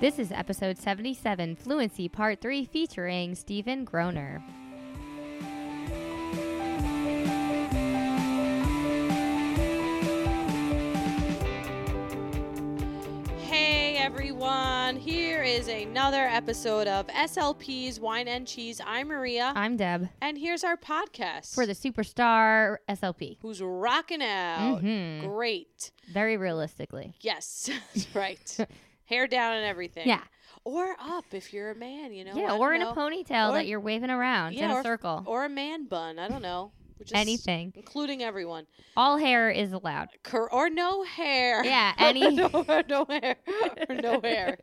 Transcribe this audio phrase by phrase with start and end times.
[0.00, 4.42] This is episode 77, Fluency Part 3, featuring Stephen Groner.
[13.38, 18.80] Hey everyone, here is another episode of SLP's Wine and Cheese.
[18.84, 23.38] I'm Maria, I'm Deb and here's our podcast for the Superstar SLP.
[23.40, 24.82] who's rocking out.
[24.82, 25.22] Mhm.
[25.26, 25.90] Great.
[26.12, 27.14] Very realistically.
[27.20, 28.56] Yes, that's right.
[29.10, 30.08] Hair down and everything.
[30.08, 30.22] Yeah.
[30.64, 32.34] Or up if you're a man, you know.
[32.34, 34.74] yeah, I or don't in a ponytail Or- that you're waving around Yeah, in a
[34.76, 35.22] or- circle.
[35.26, 36.18] Or a man bun.
[36.18, 36.72] I don't know.
[37.00, 37.72] Just Anything.
[37.76, 38.66] Including everyone.
[38.96, 40.08] All hair is allowed.
[40.22, 41.64] Cur- or no hair.
[41.64, 42.48] Yeah, any- no,
[42.88, 43.36] no hair.
[43.88, 44.58] or no hair.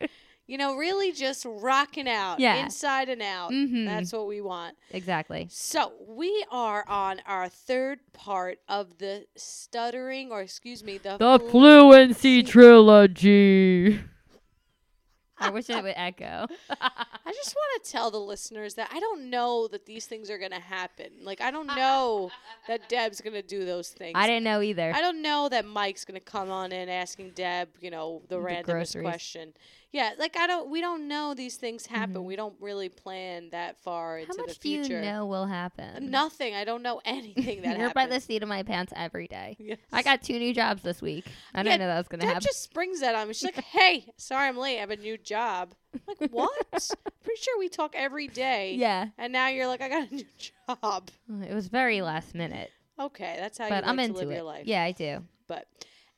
[0.45, 2.39] You know, really just rocking out.
[2.39, 2.63] Yeah.
[2.63, 3.51] Inside and out.
[3.51, 3.85] Mhm.
[3.85, 4.77] That's what we want.
[4.91, 5.47] Exactly.
[5.49, 11.39] So we are on our third part of the stuttering, or excuse me, the, The
[11.39, 13.99] flu- Fluency Trilogy.
[15.39, 16.47] I wish it would echo.
[16.69, 20.37] I just want to tell the listeners that I don't know that these things are
[20.37, 21.07] gonna happen.
[21.21, 22.31] Like I don't know
[22.67, 24.13] that Deb's gonna do those things.
[24.15, 24.93] I didn't know either.
[24.95, 28.41] I don't know that Mike's gonna come on in asking Deb, you know, the, The
[28.41, 29.03] randomest groceries.
[29.03, 29.53] question.
[29.93, 30.69] Yeah, like I don't.
[30.69, 32.15] We don't know these things happen.
[32.15, 32.25] Mhm.
[32.25, 36.11] We don't really plan that far How into much the do you know will happen?
[36.11, 36.53] Nothing.
[36.55, 39.55] I don't know anything that You're by the seat of my pants every day.
[39.67, 39.77] Yes.
[39.93, 41.25] I got two new jobs this week.
[41.53, 42.43] I didn't know that was gonna Deb happen.
[42.43, 43.33] just springs that on me.
[43.33, 44.77] She's like, "Hey, sorry I'm late.
[44.77, 46.91] I have a new job." I'm like, "What?"
[47.23, 48.75] Pretty sure we talk every day.
[48.75, 51.09] yeah, And now you're like, "I got a new job."
[51.43, 54.33] it was very last minute, Okay, that's how but you I'm like into live it.
[54.35, 54.67] your life.
[54.67, 55.23] Yeah, I do.
[55.47, 55.65] But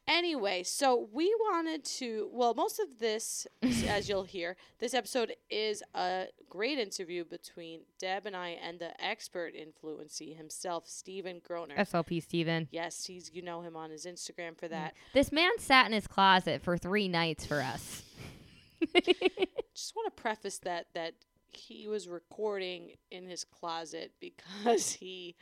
[0.09, 2.29] anyway, so we wanted to.
[2.33, 3.47] Well, most of this,
[3.87, 9.01] as you'll hear, this episode is a great interview between Deb and I and the
[9.03, 11.75] expert in fluency himself, Stephen Groner.
[11.75, 12.67] SLP Stephen.
[12.71, 14.93] yes, he's you know him on his Instagram for that.
[14.93, 15.13] Mm.
[15.13, 18.03] This man sat in his closet for three nights for us.
[18.93, 21.13] just want to preface that that
[21.51, 25.35] he was recording in his closet because he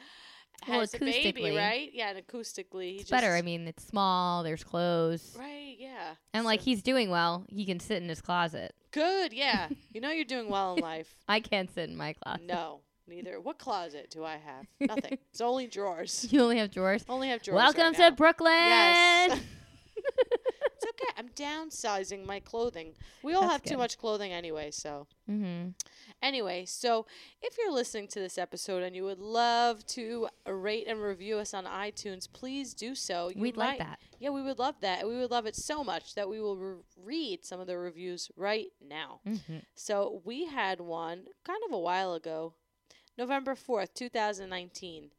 [0.68, 1.90] Well, has a baby, right?
[1.94, 3.36] Yeah, and acoustically, he It's just, better.
[3.36, 4.44] I mean, it's small.
[4.44, 5.76] There's clothes, right?
[5.78, 7.46] Yeah, and like he's doing well.
[7.50, 8.74] He can sit in his closet.
[8.92, 9.32] good.
[9.34, 11.16] Yeah, you know you're doing well in life.
[11.28, 12.46] I can't sit in my closet.
[12.48, 13.40] No, neither.
[13.40, 14.66] What closet do I have?
[14.82, 15.18] Nothing.
[15.32, 16.28] It's only drawers.
[16.32, 17.04] You only have drawers.
[17.08, 17.58] Only have drawers.
[17.58, 18.12] Welcome right to now.
[18.12, 18.52] Brooklyn.
[18.54, 19.40] Yes.
[19.96, 21.14] it's okay.
[21.18, 22.94] I'm downsizing my clothing.
[23.24, 25.08] We all That's have too much clothing anyway, so.
[25.30, 25.70] mm-hmm.
[26.22, 27.06] Anyway, so
[27.42, 31.54] if you're listening to this episode and you would love to rate and review us
[31.54, 33.30] on iTunes, please do so.
[33.30, 34.00] You We'd like that.
[34.20, 35.08] Yeah, we would love that.
[35.08, 38.32] We would love it so much that we will re- read some of the reviews
[38.36, 39.20] right now.
[39.28, 39.58] Mm-hmm.
[39.76, 42.54] So we had one kind of a while ago,
[43.16, 45.12] November 4th, 2019.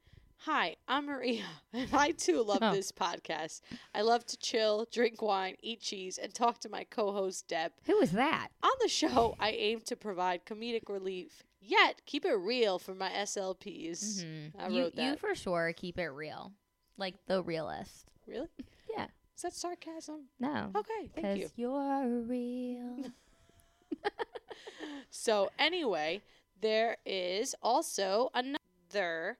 [0.42, 2.72] Hi, I'm Maria, and I too love Oh.
[2.72, 3.60] this podcast.
[3.94, 7.72] I love to chill, drink wine, eat cheese, and talk to my co host, Deb.
[7.86, 8.48] Who is that?
[8.62, 13.10] On the show, I aim to provide comedic relief, yet keep it real for my
[13.10, 14.22] SLPs.
[14.24, 14.60] Mm-hmm.
[14.60, 16.52] I you, wrote you for sure keep it real,
[16.96, 18.06] like the realist.
[18.26, 18.48] Really?
[18.96, 19.06] Yeah.
[19.36, 20.24] Is that sarcasm?
[20.40, 21.44] No, Okay, thank you.
[21.44, 23.04] because you're real.
[25.10, 26.22] So anyway,
[26.60, 29.38] there is also another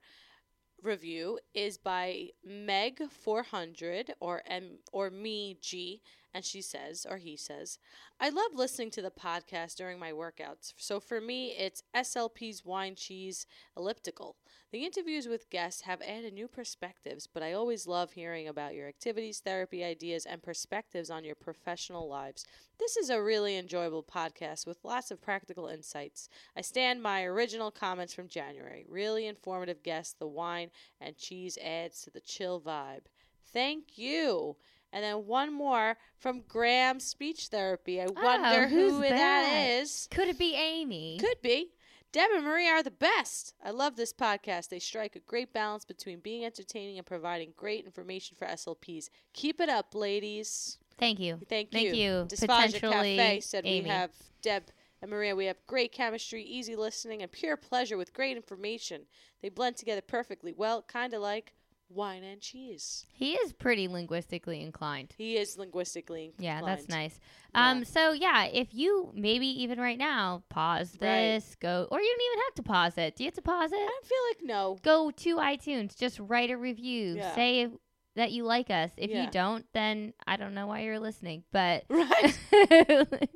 [0.83, 6.01] review is by Meg four hundred or M or me G,
[6.33, 7.79] and she says or he says,
[8.19, 10.73] I love listening to the podcast during my workouts.
[10.77, 13.45] So for me, it's SLP's wine cheese
[13.75, 14.35] elliptical.
[14.71, 18.87] The interviews with guests have added new perspectives, but I always love hearing about your
[18.87, 22.45] activities, therapy ideas, and perspectives on your professional lives.
[22.77, 26.29] This is a really enjoyable podcast with lots of practical insights.
[26.55, 28.85] I stand my original comments from January.
[28.87, 30.13] Really informative guests.
[30.13, 30.69] The wine
[31.01, 33.05] and cheese adds to the chill vibe.
[33.51, 34.55] Thank you.
[34.91, 38.01] And then one more from Graham Speech Therapy.
[38.01, 39.09] I oh, wonder who's who that?
[39.11, 40.07] that is.
[40.11, 41.17] Could it be Amy?
[41.19, 41.71] Could be.
[42.11, 43.53] Deb and Marie are the best.
[43.63, 44.69] I love this podcast.
[44.69, 49.09] They strike a great balance between being entertaining and providing great information for SLPs.
[49.33, 50.79] Keep it up, ladies.
[50.97, 51.39] Thank you.
[51.47, 51.79] Thank, you.
[51.79, 52.27] Thank you.
[52.29, 53.83] Potentially Cafe said Amy.
[53.83, 54.63] we have Deb
[55.03, 55.35] and Maria.
[55.35, 59.03] We have great chemistry, easy listening, and pure pleasure with great information.
[59.41, 61.53] They blend together perfectly well, kind of like
[61.89, 63.05] wine and cheese.
[63.13, 65.13] He is pretty linguistically inclined.
[65.17, 66.43] He is linguistically inclined.
[66.43, 67.19] Yeah, that's nice.
[67.53, 67.69] Yeah.
[67.71, 71.09] Um, so yeah, if you maybe even right now pause Right.
[71.09, 73.15] this, go, or you don't even have to pause it.
[73.15, 73.75] Do you have to pause it?
[73.75, 74.77] I don't feel like no.
[74.83, 77.33] Go to iTunes, just write a review, Yeah.
[77.35, 77.67] say
[78.15, 78.91] that you like us.
[78.97, 79.25] If Yeah.
[79.25, 81.43] you don't, then I don't know why you're listening.
[81.51, 82.37] But Right.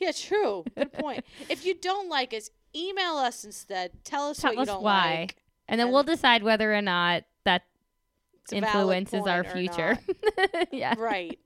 [0.00, 0.64] Yeah, true.
[0.76, 1.24] Good point.
[1.48, 4.04] if you don't like us, email us instead.
[4.04, 5.16] Tell us Tell what you don't why.
[5.22, 5.36] like.
[5.66, 7.77] and then And- we'll decide whether or not that It's a valid
[8.52, 9.98] influences our future.
[10.72, 10.94] yeah.
[10.98, 11.38] right.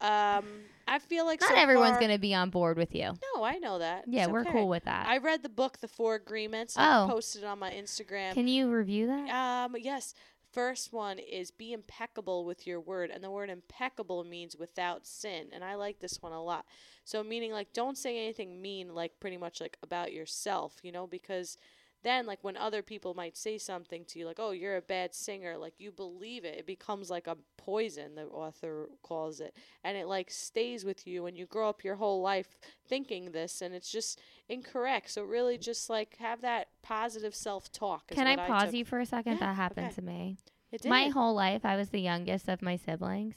[0.00, 0.44] Um,
[0.88, 3.12] I feel like Not so everyone's far- to be on board with you.
[3.36, 4.04] No, I know that.
[4.08, 4.50] Yeah, It's we're okay.
[4.50, 5.06] cool with that.
[5.06, 6.76] I read the book, The Four Agreements.
[6.76, 7.08] and I Oh.
[7.08, 8.34] posted it on my Instagram.
[8.34, 9.30] Can you review that?
[9.30, 10.14] Um, yes.
[10.52, 15.46] First one is be impeccable with your word, and the word impeccable means without sin,
[15.50, 16.66] and I like this one a lot.
[17.04, 21.06] So meaning like don't say anything mean like pretty much like about yourself, you know,
[21.06, 21.56] because
[22.02, 25.14] then like when other people might say something to you like, "Oh, you're a bad
[25.14, 26.58] singer," like you believe it.
[26.58, 31.26] It becomes like a poison, the author calls it, and it like stays with you
[31.26, 35.10] and you grow up your whole life thinking this and it's just incorrect.
[35.10, 38.08] So really just like have that positive self-talk.
[38.08, 38.74] Can I pause took.
[38.74, 39.34] you for a second?
[39.34, 39.94] Yeah, that happened okay.
[39.96, 40.36] to me.
[40.70, 40.88] It did.
[40.88, 43.36] My whole life, I was the youngest of my siblings,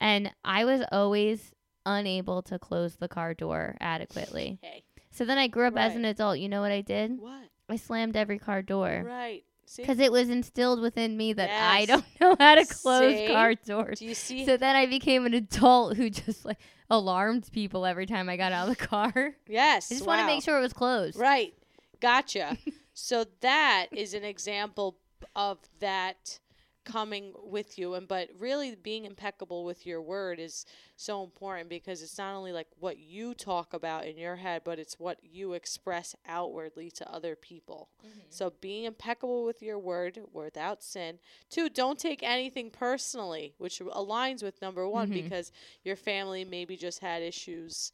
[0.00, 1.52] and I was always
[1.86, 4.58] unable to close the car door adequately.
[4.62, 4.82] Hey.
[5.10, 6.38] So then I grew up as an adult.
[6.38, 7.18] You know what I did?
[7.18, 7.49] What?
[7.70, 9.44] I slammed every car door Right.
[9.76, 13.28] Because it was instilled within me that I don't know how to close See?
[13.28, 14.00] car doors.
[14.00, 14.44] Do you see?
[14.44, 16.58] So then I became an adult who just like
[16.90, 19.34] alarmed people every time I got out of the car.
[19.46, 19.92] yes.
[19.92, 21.16] I just want to make sure it was closed.
[21.16, 21.54] Right.
[22.00, 22.58] Gotcha.
[22.94, 24.96] so that is an example
[25.36, 26.40] of that
[26.84, 30.64] coming with you and but really being impeccable with your word is
[30.96, 34.78] so important because it's not only like what you talk about in your head but
[34.78, 37.88] it's what you express outwardly to other people.
[38.30, 41.18] So being impeccable with your word without sin.
[41.50, 45.22] Two don't take anything personally which aligns with number one Mhm.
[45.24, 45.52] because
[45.84, 47.92] your family maybe just had issues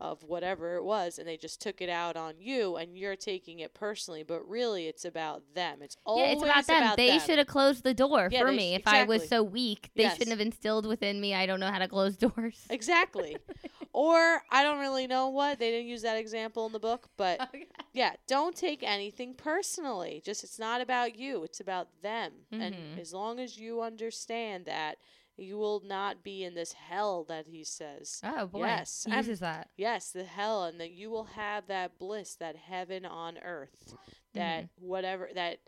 [0.00, 3.58] of whatever it was and they just took it out on you and you're taking
[3.58, 7.06] it personally but really it's about them it's always Yeah, it's about them.
[7.06, 8.74] they should have closed the door Yeah, for me.
[8.74, 10.12] sh- If I was so weak, they Yes.
[10.18, 11.34] shouldn't have instilled within me.
[11.34, 12.64] I don't know how to close doors.
[12.70, 13.38] exactly
[13.92, 17.40] or i don't really know what they didn't use that example in the book but
[17.94, 23.00] yeah don't take anything personally just it's not about you it's about them and Mhm.
[23.00, 24.98] as long as you understand that
[25.38, 29.24] you will not be in this hell that he says Oh boy, Yes, he I'm-
[29.40, 29.70] that.
[29.76, 33.94] Yes, the hell, and that you will have that bliss, that heaven on earth,
[34.34, 34.86] that Mm-hmm.
[34.86, 35.58] whatever that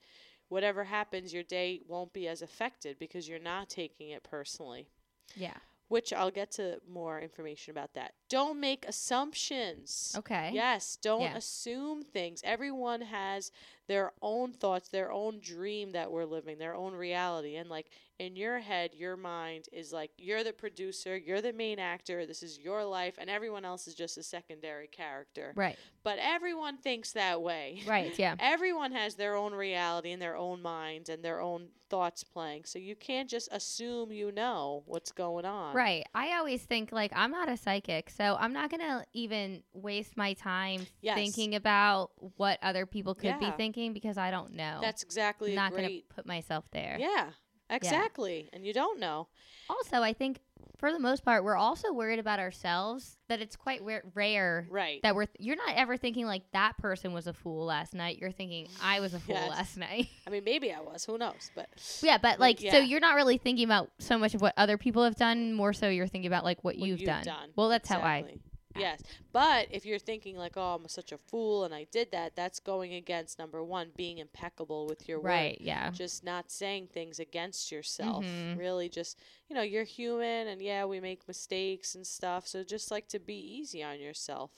[0.48, 4.88] whatever happens, your day won't be as affected because you're not taking it personally.
[5.36, 5.56] Yeah.
[5.86, 8.14] Which I'll get to more information about that.
[8.28, 10.14] Don't make assumptions.
[10.18, 10.50] Okay.
[10.52, 11.36] Yes, don't Yeah.
[11.36, 12.40] assume things.
[12.44, 13.50] Everyone has
[13.90, 17.56] their own thoughts, their own dream that we're living, their own reality.
[17.56, 17.86] And like
[18.20, 22.44] in your head, your mind is like you're the producer, you're the main actor, this
[22.44, 25.54] is your life, and everyone else is just a secondary character.
[25.56, 25.76] Right.
[26.04, 27.82] But everyone thinks that way.
[27.84, 28.16] Right.
[28.16, 28.36] Yeah.
[28.40, 32.64] Everyone has their own reality and their own minds and their own thoughts playing.
[32.64, 35.74] So you can't just assume you know what's going on.
[35.74, 36.06] Right.
[36.14, 40.32] I always think like I'm not a psychic, so I'm not gonna even waste my
[40.34, 41.16] time Yes.
[41.16, 43.56] thinking about what other people could be Yeah.
[43.80, 44.78] Thinking because I don't know.
[44.80, 46.96] That's exactly I'm not great gonna put myself there.
[46.98, 47.30] Yeah,
[47.68, 48.48] exactly.
[48.52, 49.28] And you don't know.
[49.68, 50.38] Also, I think
[50.78, 53.16] for the most part, we're also worried about ourselves.
[53.28, 55.00] That it's quite ra- rare Right.
[55.02, 55.26] that we're.
[55.38, 58.18] you're not ever thinking like that person was a fool last night.
[58.18, 59.50] You're thinking I was a fool Yes.
[59.50, 60.08] last night.
[60.26, 61.04] I mean, maybe I was.
[61.04, 61.50] Who knows?
[61.54, 61.68] But
[62.02, 62.72] yeah, but like, yeah.
[62.72, 65.54] so you're not really thinking about so much of what other people have done.
[65.54, 67.24] More so, you're thinking about like what, what you've, done.
[67.24, 67.50] done.
[67.56, 68.40] Well, that's how Exactly.
[68.76, 69.02] Yes,
[69.32, 72.60] but if you're thinking like, "Oh, I'm such a fool and I did that," that's
[72.60, 75.26] going against number one, being impeccable with your word.
[75.26, 75.58] Right.
[75.60, 75.90] Yeah.
[75.90, 78.24] Just not saying things against yourself.
[78.24, 78.58] Mhm.
[78.58, 82.46] Really, just you know, you're human, and yeah, we make mistakes and stuff.
[82.46, 84.50] So just like to be easy on yourself.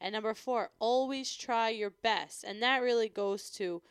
[0.00, 3.82] And number four, always try your best, and that really goes to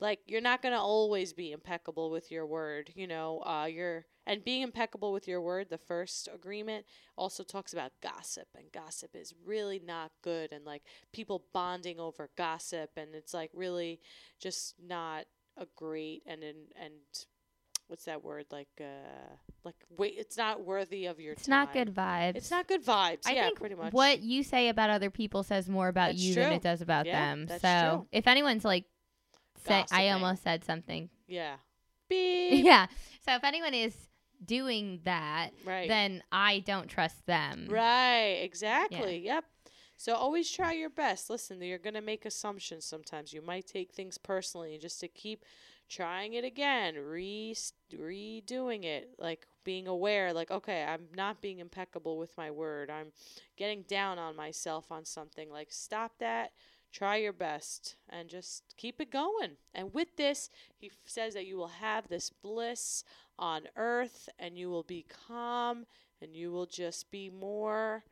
[0.00, 4.06] like you're not going to always be impeccable with your word you know uh you're
[4.26, 6.84] and being impeccable with your word the first agreement
[7.16, 12.30] also talks about gossip and gossip is really not good and like people bonding over
[12.36, 14.00] gossip and it's like really
[14.40, 15.24] just not
[15.56, 16.94] a great and and, and
[17.88, 18.84] what's that word like uh
[19.64, 22.36] like wait it's not worthy of your It's time not good vibes.
[22.36, 25.42] it's not good vibes I yeah think pretty much what you say about other people
[25.42, 27.48] says more about That's you than it does about Yeah, them.
[27.48, 27.58] so
[27.96, 28.06] true.
[28.12, 28.84] if anyone's like,
[29.66, 31.10] say, I almost said something.
[31.26, 31.56] yeah
[32.08, 32.86] beep yeah.
[33.24, 33.94] So if anyone is
[34.44, 37.66] doing that, right then I don't trust them.
[37.70, 39.18] Right, exactly.
[39.24, 39.44] Yep.
[39.96, 41.28] So always try your best.
[41.28, 43.34] Listen, you're going to make assumptions sometimes.
[43.34, 45.44] You might take things personally just to keep
[45.90, 47.54] trying it again, re
[47.92, 52.90] redoing it, like being aware like okay, I'm not being impeccable with my word.
[52.90, 53.12] I'm
[53.56, 55.50] getting down on myself on something.
[55.50, 56.52] Like stop that.
[56.92, 59.52] Try your best and just keep it going.
[59.74, 63.04] And with this, he f- says that you will have this bliss
[63.38, 65.86] on earth and you will be calm
[66.20, 68.04] and you will just be more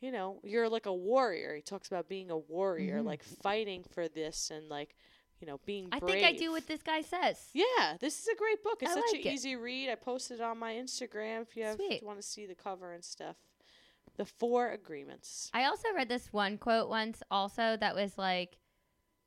[0.00, 3.04] you know you're like a warrior he talks about being a warrior Mhm.
[3.06, 4.96] like fighting for this and like
[5.40, 7.50] you know being I brave think I do what this guy says.
[7.54, 9.34] yeah this is a great book it's I such like an it.
[9.34, 12.02] easy read i posted it on my instagram if you have Sweet.
[12.02, 13.36] want to see the cover and stuff
[14.16, 15.50] The four agreements.
[15.52, 18.58] I also read this one quote once also that was like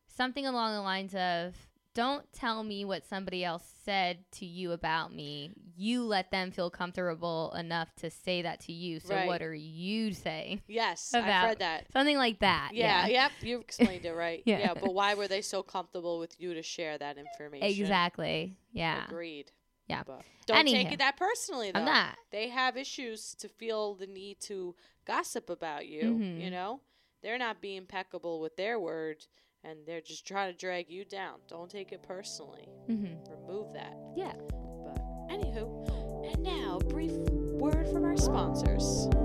[0.07, 1.55] something along the lines of
[1.93, 5.50] don't tell me what somebody else said to you about me.
[5.75, 9.00] You let them feel comfortable enough to say that to you.
[9.00, 9.25] So Right.
[9.25, 10.62] what are you saying?
[10.67, 11.91] Yes, I've read that.
[11.91, 12.69] Something like that.
[12.74, 13.24] Yeah, Yeah.
[13.24, 14.43] yep, you explained it right.
[14.46, 14.60] yeah.
[14.60, 14.74] Yeah.
[14.75, 17.67] but why were they so comfortable with you to share that information?
[17.67, 18.55] Exactly.
[18.72, 19.05] Yeah.
[19.05, 19.51] Agreed.
[19.88, 20.03] Yeah.
[20.06, 21.79] But don't take it that personally, though.
[21.79, 22.15] I'm not.
[22.32, 24.75] They have issues to feel the need to
[25.06, 26.03] gossip about you.
[26.03, 26.41] Mhm.
[26.41, 26.82] You know,
[27.22, 29.25] they're not being impeccable with their word,
[29.63, 31.39] and they're just trying to drag you down.
[31.48, 32.67] Don't take it personally.
[32.88, 33.96] hmm Remove that.
[34.15, 34.34] Yeah.
[34.36, 34.98] But
[35.29, 37.12] anywho, and now a brief
[37.60, 39.08] word from our sponsors.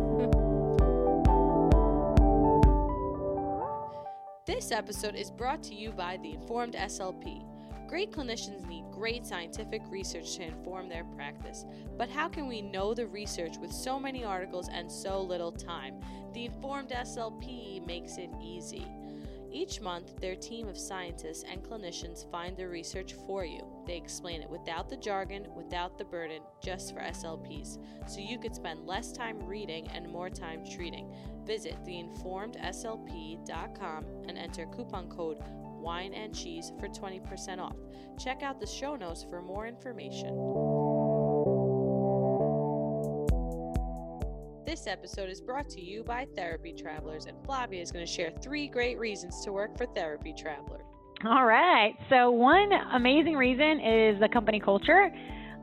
[4.45, 7.45] This episode is brought to you by the Informed SLP.
[7.92, 11.66] Great clinicians need great scientific research to inform their practice.
[11.99, 15.96] But how can we know the research with so many articles and so little time?
[16.32, 18.87] The Informed SLP makes it easy.
[19.52, 23.61] Each month, their team of scientists and clinicians find the research for you.
[23.87, 28.54] They explain it without the jargon, without the burden, just for SLPs, so you could
[28.54, 31.12] spend less time reading and more time treating.
[31.44, 35.37] Visit theinformedslp.com and enter coupon code
[35.83, 37.77] wine and cheese for 20% off.
[38.19, 40.29] Check out the show notes for more information.
[44.65, 48.31] This episode is brought to you by Therapy Travelers, and Flavia is going to share
[48.41, 50.81] three great reasons to work for Therapy Traveler.
[51.25, 51.95] All right.
[52.09, 55.11] So one amazing reason is the company culture.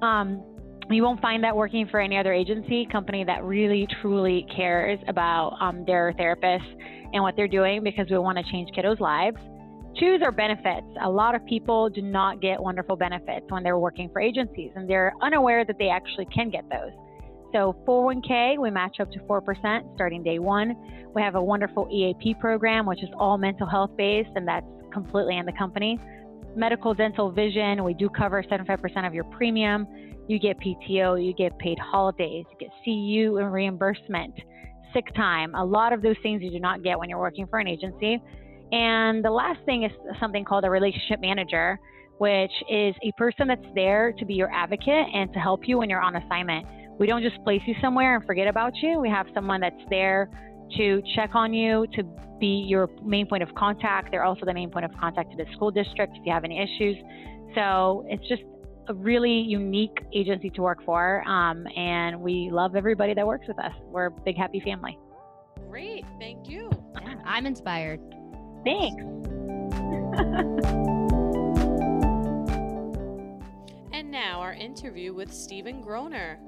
[0.02, 0.44] Um,
[0.90, 5.58] you won't find that working for any other agency company that really truly cares about
[5.62, 6.72] um, their therapists
[7.14, 9.38] and what they're doing because we want to change kiddos' lives.
[10.02, 10.88] Is our benefits.
[11.04, 14.90] A lot of people do not get wonderful benefits when they're working for agencies, and
[14.90, 16.92] they're unaware that they actually can get those.
[17.52, 20.76] So 401k, we match up to 4% starting day one.
[21.14, 25.38] We have a wonderful EAP program, which is all mental health based, and that's completely
[25.38, 26.00] in the company.
[26.56, 29.86] Medical, dental, vision, we do cover 75% of your premium.
[30.28, 34.34] You get PTO, you get paid holidays, you get CU and reimbursement,
[34.94, 37.60] sick time, a lot of those things you do not get when you're working for
[37.60, 38.22] an agency.
[38.72, 41.80] And the last thing is something called a relationship manager,
[42.20, 45.90] which is a person that's there to be your advocate and to help you when
[45.90, 46.66] you're on assignment.
[47.00, 49.00] We don't just place you somewhere and forget about you.
[49.00, 50.30] We have someone that's there
[50.78, 52.04] to check on you, to
[52.40, 54.12] be your main point of contact.
[54.12, 56.60] They're also the main point of contact to the school district if you have any
[56.60, 56.98] issues.
[57.56, 58.44] So it's just
[58.88, 61.28] a really unique agency to work for.
[61.28, 63.72] Um, and we love everybody that works with us.
[63.86, 64.98] We're a big, happy family.
[65.70, 66.70] Great, thank you.
[67.02, 68.02] Yeah, I'm inspired.
[68.64, 69.04] Thanks.
[74.00, 76.40] And now our interview with Stephen Groner.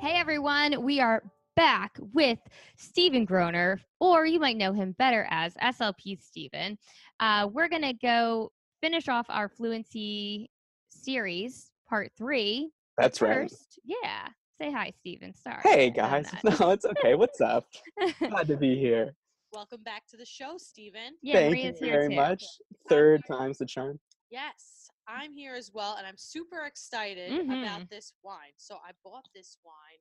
[0.00, 1.24] Hey everyone, we are
[1.56, 2.38] back with
[2.76, 6.78] Stephen Groner, or you might know him better as SLP Stephen.
[7.18, 10.48] Uh, we're going to go finish off our fluency
[10.88, 12.70] series, part three.
[12.96, 13.52] That's right.
[13.84, 14.28] Yeah.
[14.60, 15.34] Say hi, Stephen.
[15.34, 15.60] Sorry.
[15.62, 16.30] Hey guys.
[16.44, 17.14] No, it's okay.
[17.14, 17.64] What's up?
[18.18, 19.14] Glad to be here.
[19.54, 21.14] Welcome back to the show, Stephen.
[21.22, 22.16] yeah, Thank Maria's you here very too.
[22.16, 22.44] much.
[22.88, 23.98] Third time's the charm.
[24.30, 27.62] Yes, I'm here as well, and I'm super excited Mhm.
[27.62, 28.52] about this wine.
[28.58, 29.98] So I bought this wine,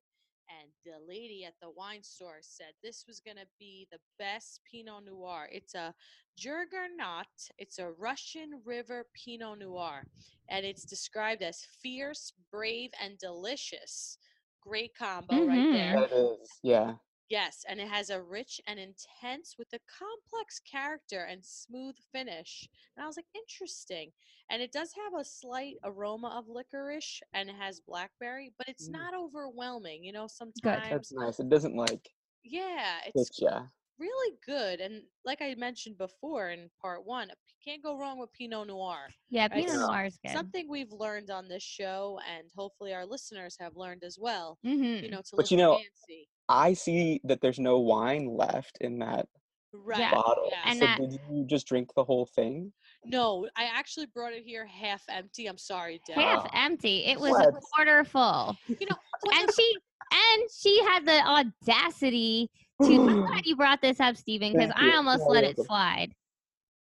[0.50, 4.60] and the lady at the wine store said this was going to be the best
[4.70, 5.48] Pinot Noir.
[5.52, 5.96] It's a
[6.38, 7.28] Juggernaut.
[7.58, 10.04] It's a Russian River Pinot Noir,
[10.50, 14.18] and it's described as fierce, brave, and delicious.
[14.62, 15.72] Great combo right Mhm.
[15.72, 16.10] there.
[16.10, 16.98] That is, yeah.
[17.30, 22.68] Yes, and it has a rich and intense with a complex character and smooth finish.
[22.96, 24.14] And I was like, interesting.
[24.50, 28.90] And it does have a slight aroma of licorice and it has blackberry, but it's
[28.90, 28.90] Mm.
[28.90, 30.04] not overwhelming.
[30.04, 31.40] You know, sometimes, That's nice.
[31.40, 33.70] It doesn't like yeah, it's hit ya.
[34.00, 34.80] Really good.
[34.80, 39.08] And like I mentioned before in part one, you can't go wrong with Pinot Noir.
[39.30, 40.32] Yeah, Right, Pinot Noir is good.
[40.34, 44.58] Something we've learned on this show, and hopefully our listeners have learned as well.
[44.66, 45.04] mm-hmm.
[45.04, 46.28] You know, to But look you know, fancy.
[46.48, 49.28] I see that there's no wine left in that
[49.72, 50.12] Right.
[50.12, 50.50] Bottle.
[50.52, 50.62] yeah.
[50.66, 52.74] And so that- did you just drink the whole thing?
[53.06, 55.46] No, I actually brought it here half empty.
[55.48, 56.16] I'm sorry, Deb.
[56.16, 56.50] half Wow.
[56.56, 57.06] empty.
[57.06, 57.48] It was What?
[57.50, 58.56] a quarter full.
[58.68, 58.98] You know,
[59.32, 59.78] and she
[60.12, 62.50] and she had the audacity
[62.84, 66.12] to I'm glad you brought this up, Stephen, because I almost You're let it slide.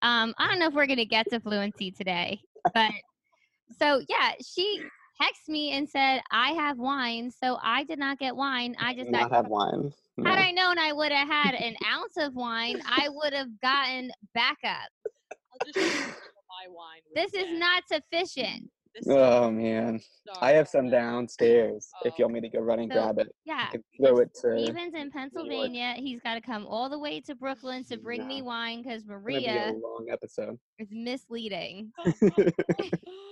[0.02, 2.40] Um, I don't know if we're gonna get to fluency today,
[2.75, 2.90] but
[3.78, 4.82] so yeah, she
[5.20, 8.75] texted me and said, I have wine, so I did not get wine.
[8.80, 9.92] I just Do got not have wine.
[10.16, 10.30] No.
[10.30, 14.11] had I known I would have had an ounce of wine, I would have gotten
[14.34, 14.90] backup.
[15.04, 17.00] I'll just show you some of my wine.
[17.14, 18.70] This is not sufficient.
[18.94, 20.00] This Oh man,
[20.40, 21.02] I have some dark.
[21.02, 21.88] downstairs.
[22.04, 22.28] If you Oh.
[22.28, 23.70] want me to go run and So, grab it, Yeah.
[23.72, 24.58] I throw it to.
[24.58, 25.94] Stephen's in Pennsylvania.
[25.96, 29.06] He's got to come all the way to Brooklyn to bring me wine because It's
[29.06, 30.58] be a Maria long episode.
[30.78, 31.92] is misleading.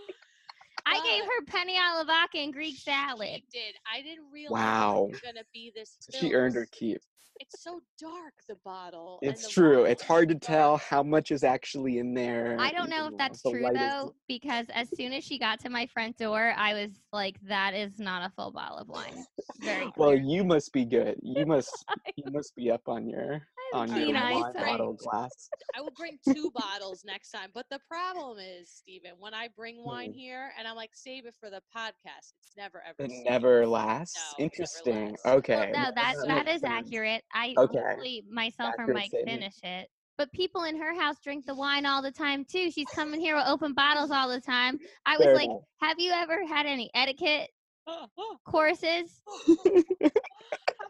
[0.87, 3.29] I gave her penne alla vodka and Greek salad.
[3.35, 3.75] She did.
[3.93, 5.05] I didn't realize Wow.
[5.09, 5.97] it was gonna be this.
[6.15, 7.01] she earned her keep.
[7.39, 8.35] It's so dark.
[8.49, 9.19] The bottle.
[9.23, 9.83] It's the true.
[9.83, 12.59] wine It's hard to tell how much is actually in there.
[12.61, 15.59] I don't know if that's true light is- though, because as soon as she got
[15.61, 19.25] to my front door, I was like, "That is not a full bottle of wine."
[19.61, 21.19] Very Well, you must be good.
[21.23, 21.73] You must.
[22.17, 23.41] you must be up on your
[23.73, 25.51] on your keen wine bottle glass.
[25.75, 27.51] I will bring two bottles next time.
[27.55, 30.15] But the problem is, Stephen, when I bring wine Mm.
[30.17, 32.97] here and I'm like, save it for the podcast, it's never ever.
[32.99, 34.17] It never lasts.
[34.17, 35.11] No, it never Interesting.
[35.11, 35.27] lasts.
[35.27, 35.71] Okay.
[35.73, 36.73] no, that that that makes is sense.
[36.87, 37.25] accurate.
[37.33, 37.79] I Okay.
[37.79, 39.41] hopefully myself or Mike statement.
[39.41, 39.89] finish it.
[40.19, 42.71] But people in her house drink the wine all the time too.
[42.71, 44.79] She's coming here with open bottles all the time.
[45.07, 45.63] I was Fair like, enough.
[45.81, 47.51] "Have you ever had any etiquette
[47.89, 48.09] I'm
[48.45, 49.21] courses?"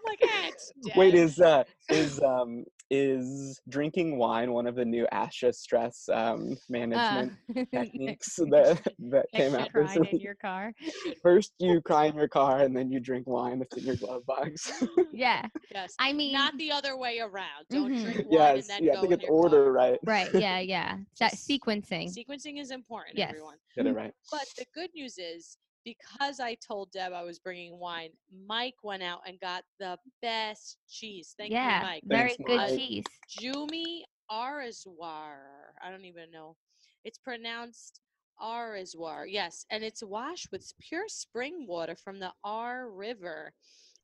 [0.07, 0.51] like, ah,
[0.97, 6.57] Wait, is uh is um is drinking wine one of the new ASHA stress um
[6.69, 10.73] management Uh, techniques that that came extra out this crying in your car.
[11.23, 14.27] First you cry in your car and then you drink wine that's in your glove
[14.27, 14.73] box.
[15.13, 15.95] Yeah, yes.
[15.99, 17.67] I mean, Not the other way around.
[17.71, 18.03] Don't Mhm.
[18.05, 19.73] drink wine yes, and then you go have to in get the your order car.
[19.73, 19.99] right.
[20.05, 20.35] right?
[20.35, 20.97] Yeah, yeah.
[21.21, 22.09] That sequencing.
[22.17, 23.31] Sequencing is important, Yes.
[23.31, 23.57] everyone.
[23.77, 24.13] Get it right.
[24.31, 28.11] But the good news is, because I told Deb I was bringing wine,
[28.47, 31.35] Mike went out and got the best cheese.
[31.39, 32.03] Thank yeah, you, Mike.
[32.07, 32.79] very Thanks, good Mike.
[32.79, 33.05] cheese.
[33.29, 35.73] Jumi Aarewasser.
[35.83, 36.57] I don't even know.
[37.05, 38.01] It's pronounced
[38.41, 39.27] Aarewasser.
[39.29, 43.53] Yes, and it's washed with pure spring water from the Aare River,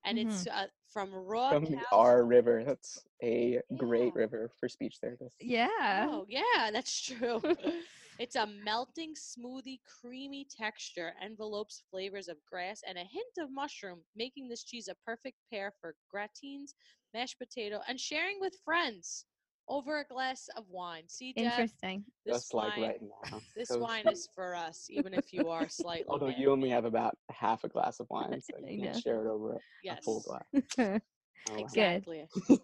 [0.05, 0.27] and Mhm.
[0.27, 2.65] it's uh, from raw From the cow- Aare River.
[2.65, 5.37] That's a great river for speech therapists.
[5.41, 5.69] Yeah.
[6.11, 7.41] Oh, yeah, that's true.
[8.19, 14.01] it's a melting, smoothie, creamy texture, envelopes flavors of grass and a hint of mushroom,
[14.15, 16.71] making this cheese a perfect pair for gratines,
[17.13, 19.27] mashed potato, and sharing with friends
[19.69, 21.09] over a glass of wine.
[21.09, 22.05] See, Deb, Interesting.
[22.25, 23.41] this Just wine, like right now.
[23.57, 26.07] this So wine is for us, even if you are slightly.
[26.09, 26.75] Although mad you at only me.
[26.75, 29.61] have about half a glass of wine, so I you can't share it over a
[29.83, 31.01] yes, full glass.
[31.47, 31.61] yeah, Oh, wow.
[31.65, 32.27] exactly.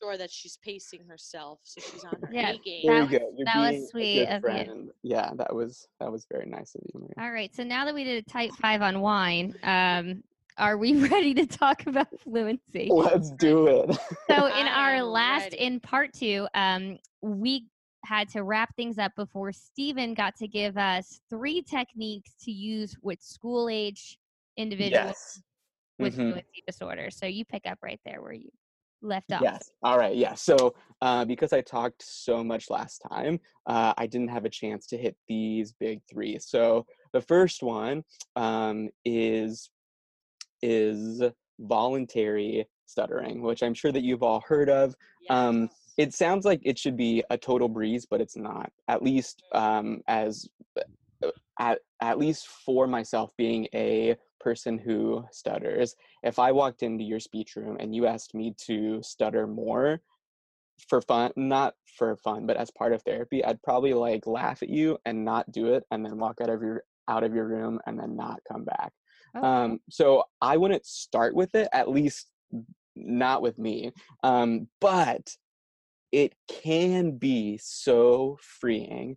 [0.00, 2.82] Sure that she's pacing herself, so she's on her Yeah, A game.
[2.84, 3.22] Very That good.
[3.22, 4.92] was- You're that was sweet good of you.
[5.02, 7.12] Yeah, that was that was very nice of you, Maria.
[7.18, 7.54] All right.
[7.54, 10.22] So now that we did a type five on wine, um,
[10.58, 12.90] are we ready to talk about fluency?
[12.92, 13.96] Let's do it.
[14.28, 15.60] So in I our last, ready.
[15.60, 17.66] in part two, um, we
[18.04, 22.96] had to wrap things up before Stephen got to give us three techniques to use
[23.00, 24.18] with school age
[24.56, 25.42] individuals yes.
[26.04, 26.30] With Mhm.
[26.30, 27.10] fluency disorder.
[27.10, 28.50] So you pick up right there where you
[29.02, 29.42] left off.
[29.42, 29.70] Yes.
[29.82, 30.16] All right.
[30.16, 30.34] Yeah.
[30.34, 34.86] So uh, because I talked so much last time, uh, I didn't have a chance
[34.88, 36.38] to hit these big three.
[36.38, 38.04] So the first one
[38.36, 39.70] um, is
[40.62, 41.22] is
[41.58, 44.94] voluntary stuttering, which I'm sure that you've all heard of.
[45.30, 48.72] Um, It sounds like it should be a total breeze, but it's not.
[48.88, 55.96] At least um, as uh, at at least for myself being a person who stutters
[56.22, 60.00] if i walked into your speech room and you asked me to stutter more
[60.88, 64.68] for fun not for fun but as part of therapy i'd probably like laugh at
[64.68, 67.80] you and not do it and then walk out of your out of your room
[67.86, 68.92] and then not come back
[69.36, 69.42] Oh.
[69.42, 72.28] um so i wouldn't start with it at least
[72.94, 75.34] not with me um but
[76.12, 79.16] it can be so freeing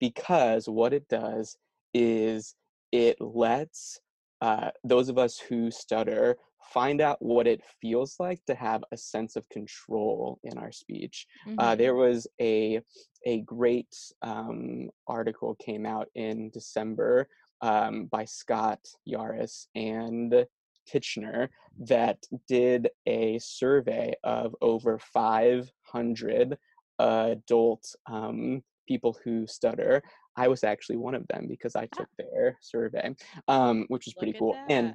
[0.00, 1.56] because what it does
[1.94, 2.54] is
[2.92, 4.00] it lets
[4.40, 6.36] uh, those of us who stutter
[6.72, 11.26] find out what it feels like to have a sense of control in our speech.
[11.58, 11.76] Uh, Mhm.
[11.76, 12.80] there was a
[13.26, 17.28] a great um, article came out in December
[17.60, 20.46] um, by Scott Yaruss and
[20.86, 21.48] Tichenor
[21.78, 26.58] that did a survey of over 500
[26.98, 30.02] adult um, people who stutter.
[30.36, 33.14] I was actually one of them because I took their survey,
[33.48, 34.56] um, which was Look pretty cool.
[34.68, 34.94] And.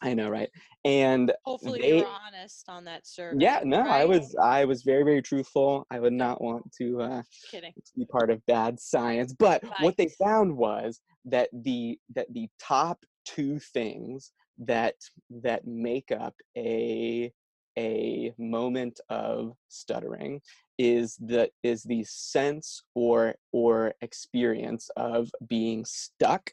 [0.00, 0.48] I know, right?
[0.84, 3.38] And Hopefully they- you were honest on that survey.
[3.40, 5.88] yeah, no, I was I was very very truthful.
[5.90, 7.72] I would not want to uh, kidding.
[7.96, 9.32] be part of bad science.
[9.32, 14.94] But what they found was that the that the top two things that
[15.42, 17.32] that make up a
[17.76, 20.40] a moment of stuttering
[20.78, 26.52] is the is the sense or or experience of being stuck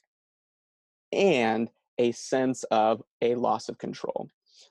[1.11, 4.27] and a sense of a loss of control.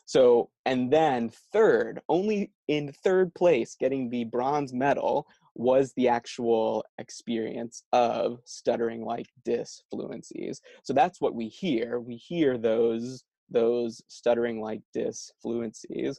[0.07, 6.85] So, and then third, only in third place, getting the bronze medal was the actual
[6.99, 10.61] experience of stuttering like disfluencies.
[10.83, 12.01] So that's what we hear.
[12.01, 16.17] We hear those those stuttering like disfluencies,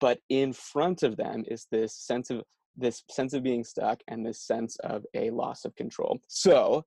[0.00, 2.42] but in front of them is this sense of
[2.76, 6.18] this sense of being stuck and this sense of a loss of control.
[6.28, 6.84] So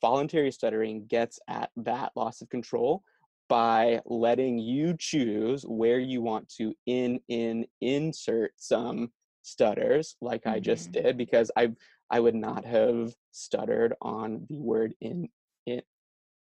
[0.00, 3.02] voluntary stuttering gets at that loss of control
[3.48, 9.10] by letting you choose where you want to in in insert some
[9.42, 10.56] stutters like mm-hmm.
[10.56, 11.02] I just mm-hmm.
[11.02, 11.72] did because I
[12.10, 15.28] I would not have stuttered on the word in, in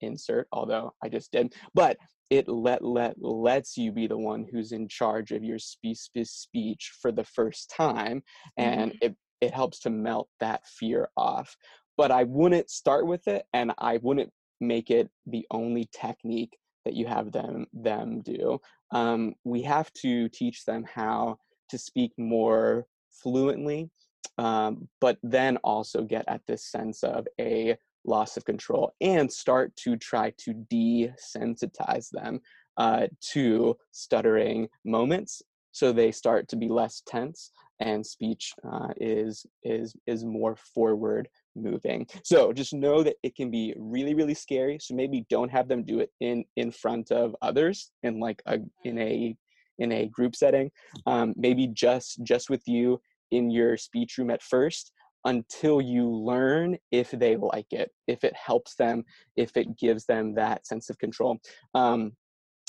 [0.01, 1.97] insert although I just did but
[2.29, 6.91] it let let lets you be the one who's in charge of your speech speech
[7.01, 8.21] for the first time
[8.57, 9.05] and mm-hmm.
[9.05, 11.55] it it helps to melt that fear off
[11.97, 14.31] but I wouldn't start with it and I wouldn't
[14.62, 18.59] make it the only technique that you have them them do.
[18.91, 21.38] Um, we have to teach them how
[21.69, 23.89] to speak more fluently,
[24.38, 29.75] um, but then also get at this sense of a loss of control and start
[29.75, 32.39] to try to desensitize them
[32.77, 39.45] uh, to stuttering moments so they start to be less tense and speech uh, is
[39.63, 42.07] is is more forward moving.
[42.23, 44.79] So just know that it can be really, really scary.
[44.81, 48.59] So maybe don't have them do it in in front of others in like a
[48.83, 49.01] in mm.
[49.01, 49.38] a
[49.79, 50.71] in a group setting.
[51.05, 52.99] Um, maybe just just with you
[53.31, 54.91] in your speech room at first
[55.25, 59.03] until you learn if they like it, if it helps them,
[59.36, 61.39] if it gives them that sense of control.
[61.73, 62.13] Um,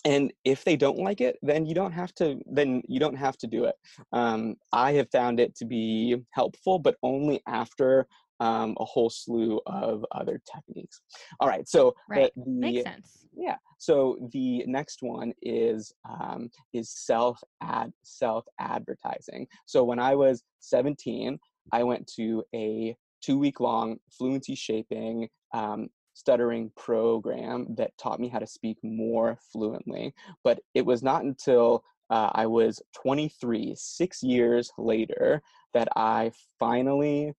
[0.07, 3.37] and if they don't like it then you don't have to then you don't have
[3.37, 3.75] to do it
[4.15, 8.07] um, i have found it to be helpful but only after
[8.41, 11.03] um, a whole slew of other techniques.
[11.39, 12.33] All right, so right.
[12.35, 13.27] The, makes sense.
[13.37, 13.57] Yeah.
[13.79, 19.47] So the next one is um, is self ad self advertising.
[19.67, 21.39] So when I was 17,
[21.73, 28.29] I went to a two week long fluency shaping um, stuttering program that taught me
[28.29, 30.15] how to speak more fluently.
[30.45, 35.43] But it was not until uh, I was 23, six years later,
[35.75, 37.33] that I finally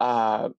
[0.00, 0.50] uh,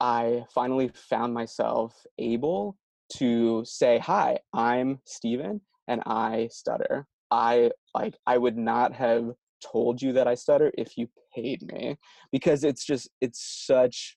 [0.00, 2.76] I finally found myself able
[3.16, 10.00] to say, "Hi, I'm Stephen, and I stutter." I like I would not have told
[10.00, 11.96] you that I stutter if you paid me
[12.32, 14.16] because it's just it's such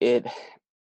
[0.00, 0.26] it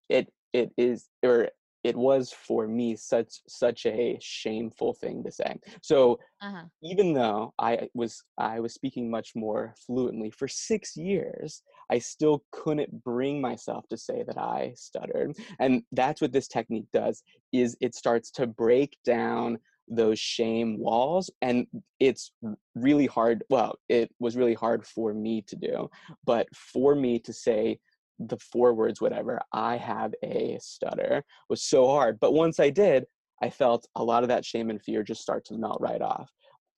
[0.09, 1.49] it it is or
[1.85, 6.63] it was for me such such a shameful thing to say so uh-huh.
[6.81, 12.43] even though i was i was speaking much more fluently for six years i still
[12.51, 17.21] couldn't bring myself to say that i stuttered and that's what this technique does
[17.53, 21.67] is it starts to break down those shame walls and
[21.99, 22.31] it's
[22.75, 25.89] really hard well it was really hard for me to do
[26.25, 27.77] but for me to say
[28.19, 33.05] the four words whatever i have a stutter was so hard but once i did
[33.43, 36.31] i felt a lot of that shame and fear just start to melt right off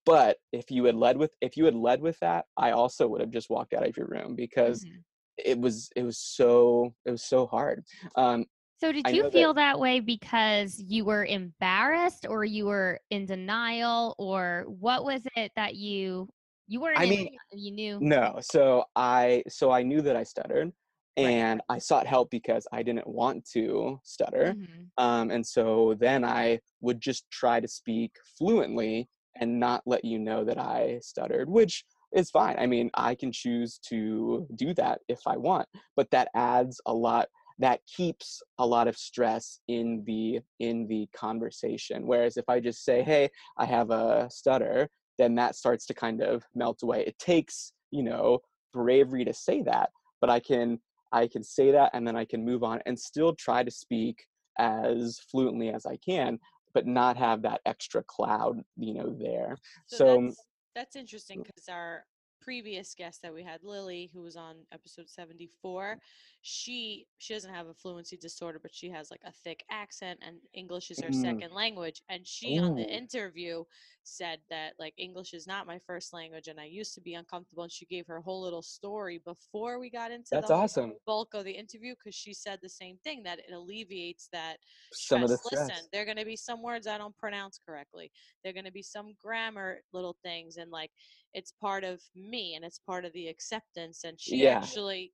[0.06, 3.22] but if you had led with if you had led with that i also would
[3.22, 4.98] have just walked out of your room because mm-hmm.
[5.38, 7.84] it was it was so it was so hard
[8.16, 8.44] um
[8.80, 13.26] so did you feel that, that way because you were embarrassed or you were in
[13.26, 16.28] denial or what was it that you
[16.68, 18.38] you weren't I mean, you knew No.
[18.42, 20.72] So I so I knew that I stuttered
[21.16, 21.76] and right.
[21.76, 24.54] I sought help because I didn't want to stutter.
[24.56, 25.04] Mm-hmm.
[25.04, 29.10] Um, and so then I would just try to speak fluently
[29.40, 32.56] and not let you know that I stuttered, which is fine.
[32.60, 36.94] I mean, I can choose to do that if I want, but that adds a
[36.94, 37.28] lot
[37.60, 42.84] that keeps a lot of stress in the in the conversation whereas if i just
[42.86, 47.18] say hey i have a stutter then that starts to kind of melt away it
[47.18, 48.40] takes you know
[48.74, 49.90] bravery to say that
[50.22, 50.80] but i can
[51.12, 54.26] I can say that and then I can move on and still try to speak
[54.60, 56.40] as fluently as I can,
[56.74, 59.58] but not have that extra cloud, you know, there.
[59.88, 60.44] So, so that's,
[60.76, 61.46] that's interesting mm.
[61.46, 62.04] because our
[62.42, 65.98] previous guest that we had, Lily, who was on episode 74,
[66.48, 70.38] she she doesn't have a fluency disorder, but she has like a thick accent and
[70.54, 71.22] English is her mm.
[71.22, 72.02] second language.
[72.08, 72.64] And she Ooh.
[72.64, 73.66] on the interview
[74.04, 77.64] said that like English is not my first language and I used to be uncomfortable
[77.64, 80.94] and she gave her whole little story before we got into That's the awesome.
[81.06, 84.56] bulk of the interview because she said the same thing that it alleviates that
[84.94, 85.20] stress.
[85.20, 85.68] Some of the stress.
[85.68, 88.10] Listen, there are going to be some words I don't pronounce correctly.
[88.42, 90.92] There are going to be some grammar little things and like
[91.34, 94.60] it's part of me and it's part of the acceptance and she yeah.
[94.60, 95.12] actually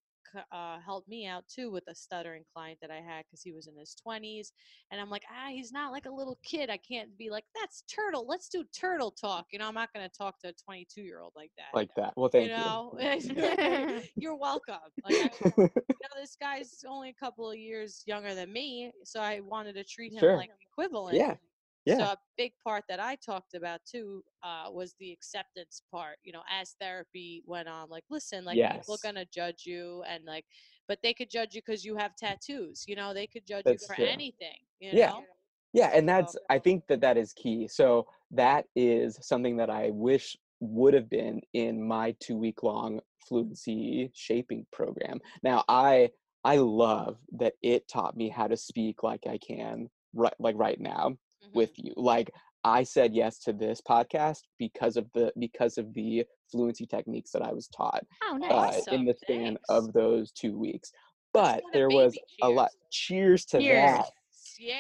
[0.52, 3.68] uh, helped me out too with a stuttering client that I had because he was
[3.68, 4.52] in his 20s.
[4.92, 6.70] And I'm like, ah, he's not like a little kid.
[6.70, 8.26] I can't be like, that's turtle.
[8.28, 9.46] Let's do turtle talk.
[9.52, 11.76] You know, I'm not going to talk to a 22 year old like that.
[11.78, 12.14] Like that.
[12.16, 12.58] Well, thank you you.
[12.58, 12.94] know,
[14.16, 14.76] you're welcome.
[15.04, 19.20] Like, I, you know, this guy's only a couple of years younger than me, so
[19.20, 20.38] I wanted to treat him Sure.
[20.38, 21.16] like equivalent.
[21.18, 21.36] yeah.
[21.86, 21.98] Yeah.
[21.98, 26.18] So a big part that I talked about too uh, was the acceptance part.
[26.24, 30.24] You know, as therapy went on, like, listen, like people are gonna judge you, and
[30.26, 30.46] like,
[30.88, 32.86] but they could judge you because you have tattoos.
[32.88, 34.06] You know, they could judge That's you for true.
[34.06, 34.58] anything.
[34.80, 35.10] You Yeah.
[35.12, 35.24] know,
[35.74, 37.68] Yeah, and So- that's I think that that is key.
[37.68, 43.02] So that is something that I wish would have been in my 2 week long
[43.28, 45.20] fluency shaping program.
[45.42, 46.12] Now, I
[46.46, 50.80] I love that it taught me how to speak like I can right like right
[50.80, 51.18] now.
[51.54, 51.94] With you.
[51.96, 52.32] Like
[52.64, 57.42] I said yes to this podcast because of the because of the fluency techniques that
[57.42, 58.88] I was taught Oh, uh, nice.
[58.88, 59.62] in the span thanks.
[59.70, 60.92] of those 2 weeks.
[61.34, 63.98] But there was baby a lot cheers to Cheers.
[63.98, 64.06] that
[64.60, 64.76] yeah.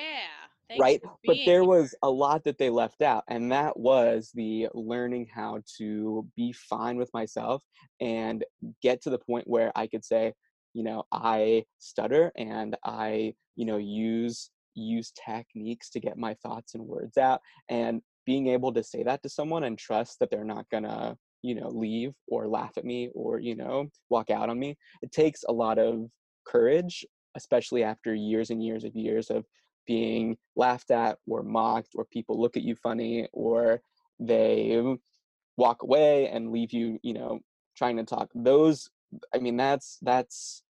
[0.69, 4.69] Thanks right but there was a lot that they left out and that was the
[4.73, 7.62] learning how to be fine with myself
[7.99, 8.45] and
[8.81, 10.31] get to the point where i could say
[10.73, 16.75] you know i stutter and i you know use use techniques to get my thoughts
[16.75, 20.45] and words out and being able to say that to someone and trust that they're
[20.45, 24.57] not gonna you know leave or laugh at me or you know walk out on
[24.59, 26.09] me it takes a lot of
[26.47, 27.05] courage
[27.36, 29.45] especially after years and years of years of
[29.86, 33.81] being laughed at or mocked or people look at you funny or
[34.19, 34.81] they
[35.57, 37.39] walk away and leave you you know
[37.77, 38.89] trying to talk those
[39.36, 40.63] i mean that's that's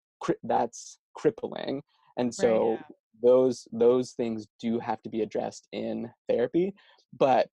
[0.44, 1.82] that's crippling
[2.18, 2.96] and so Yeah.
[3.24, 6.74] Those those things do have to be addressed in therapy
[7.14, 7.50] but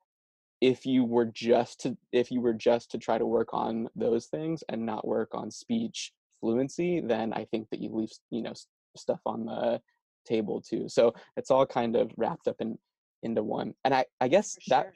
[0.61, 4.27] if you were just to if you were just to try to work on those
[4.27, 8.53] things and not work on speech fluency then i think that you leave you know
[8.97, 9.81] stuff on the
[10.27, 12.79] table too so it's all kind of wrapped up in
[13.23, 14.89] into one and i i guess For that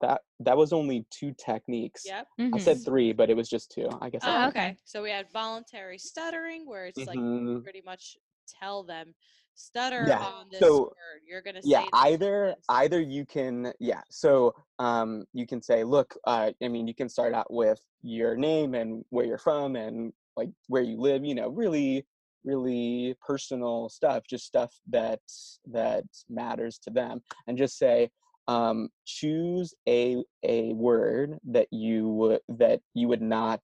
[0.00, 2.28] that that was only two techniques Yep.
[2.52, 2.84] i said Mhm.
[2.84, 4.48] three but it was just two i guess Oh, okay.
[4.48, 4.78] okay.
[4.84, 7.62] So we had voluntary stuttering, where it's like Mhm.
[7.62, 8.16] pretty much
[8.48, 9.14] tell them
[9.56, 11.22] stutter Yeah, on this so- word.
[11.26, 16.14] You're gonna say yeah either either you can yeah so um you can say look
[16.26, 20.12] uh i mean you can start out with your name and where you're from and
[20.36, 22.06] like where you live you know really
[22.44, 25.18] really personal stuff just stuff that
[25.66, 28.08] that matters to them and just say
[28.46, 33.60] um choose a a word that you would that you would not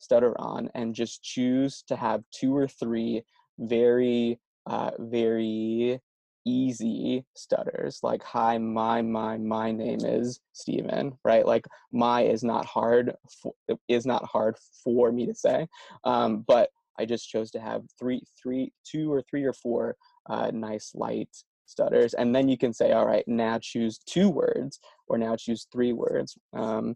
[0.00, 3.22] stutter on and just choose to have two or three
[3.58, 6.00] very uh very
[6.46, 11.44] easy stutters like hi my my my name is Stephen right?
[11.44, 13.52] Like my is not hard for,
[13.88, 15.66] is not hard for me to say
[16.04, 19.96] um but I just chose to have three three two or three or four
[20.30, 21.30] uh nice light
[21.66, 25.66] stutters and then you can say all right now choose two words or now choose
[25.72, 26.94] three words um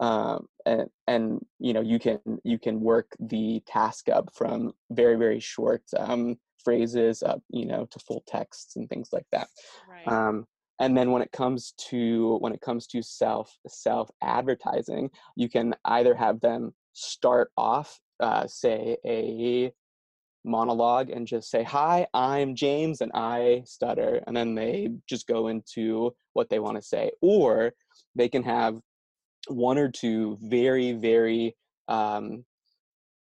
[0.00, 5.16] um, and and you know you can you can work the task up from very
[5.16, 9.46] very short um, phrases up you know to full texts and things like that
[9.88, 10.08] right.
[10.08, 10.44] um,
[10.80, 15.72] and then when it comes to when it comes to self self advertising you can
[15.84, 19.70] either have them start off uh, say a
[20.44, 25.46] monologue and just say hi i'm james and i stutter and then they just go
[25.46, 27.72] into what they want to say or
[28.16, 28.80] they can have
[29.46, 31.54] one or two very very
[31.86, 32.44] um,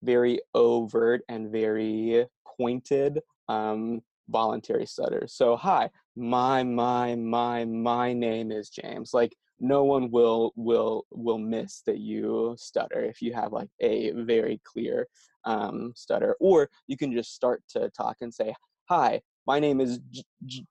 [0.02, 2.26] very overt and very
[2.58, 5.24] pointed um, voluntary stutter.
[5.28, 11.38] so hi my my my my name is james like no one will will will
[11.38, 15.08] miss that you stutter if you have like a very clear
[15.46, 18.54] um, stutter or you can just start to talk and say
[18.90, 20.66] hi my name is J- J-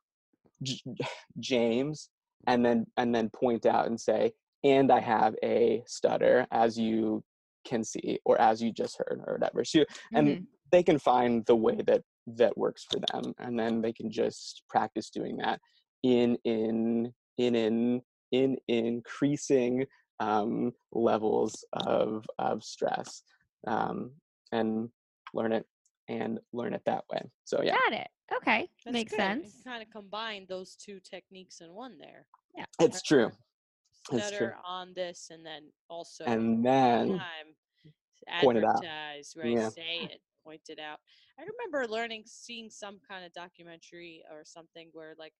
[0.62, 0.94] J-
[1.38, 2.10] james
[2.46, 4.32] and then and then point out and say
[4.64, 7.22] and i have a stutter as you
[7.66, 9.84] can see or as you just heard or whatever so
[10.14, 10.46] and Mhm.
[10.72, 14.62] they can find the way that that works for them and then they can just
[14.68, 15.60] practice doing that
[16.02, 18.00] in in in in
[18.32, 19.84] in increasing
[20.20, 23.22] um, levels of of stress
[23.66, 24.10] um,
[24.52, 24.88] and
[25.34, 25.66] learn it
[26.08, 28.08] and learn it that way so yeah Got it.
[28.36, 28.68] Okay.
[28.84, 29.16] That's Makes good.
[29.18, 29.62] sense.
[29.66, 32.26] Kind of combine those two techniques in one there.
[32.56, 32.64] Yeah.
[32.80, 33.30] it's true
[34.12, 34.50] It's true.
[34.66, 38.82] on this, and then also and then time point it out.
[38.82, 39.24] right?
[39.44, 39.68] Yeah.
[39.68, 40.98] Say it, point it out.
[41.38, 45.32] I remember learning, seeing some kind of documentary or something where like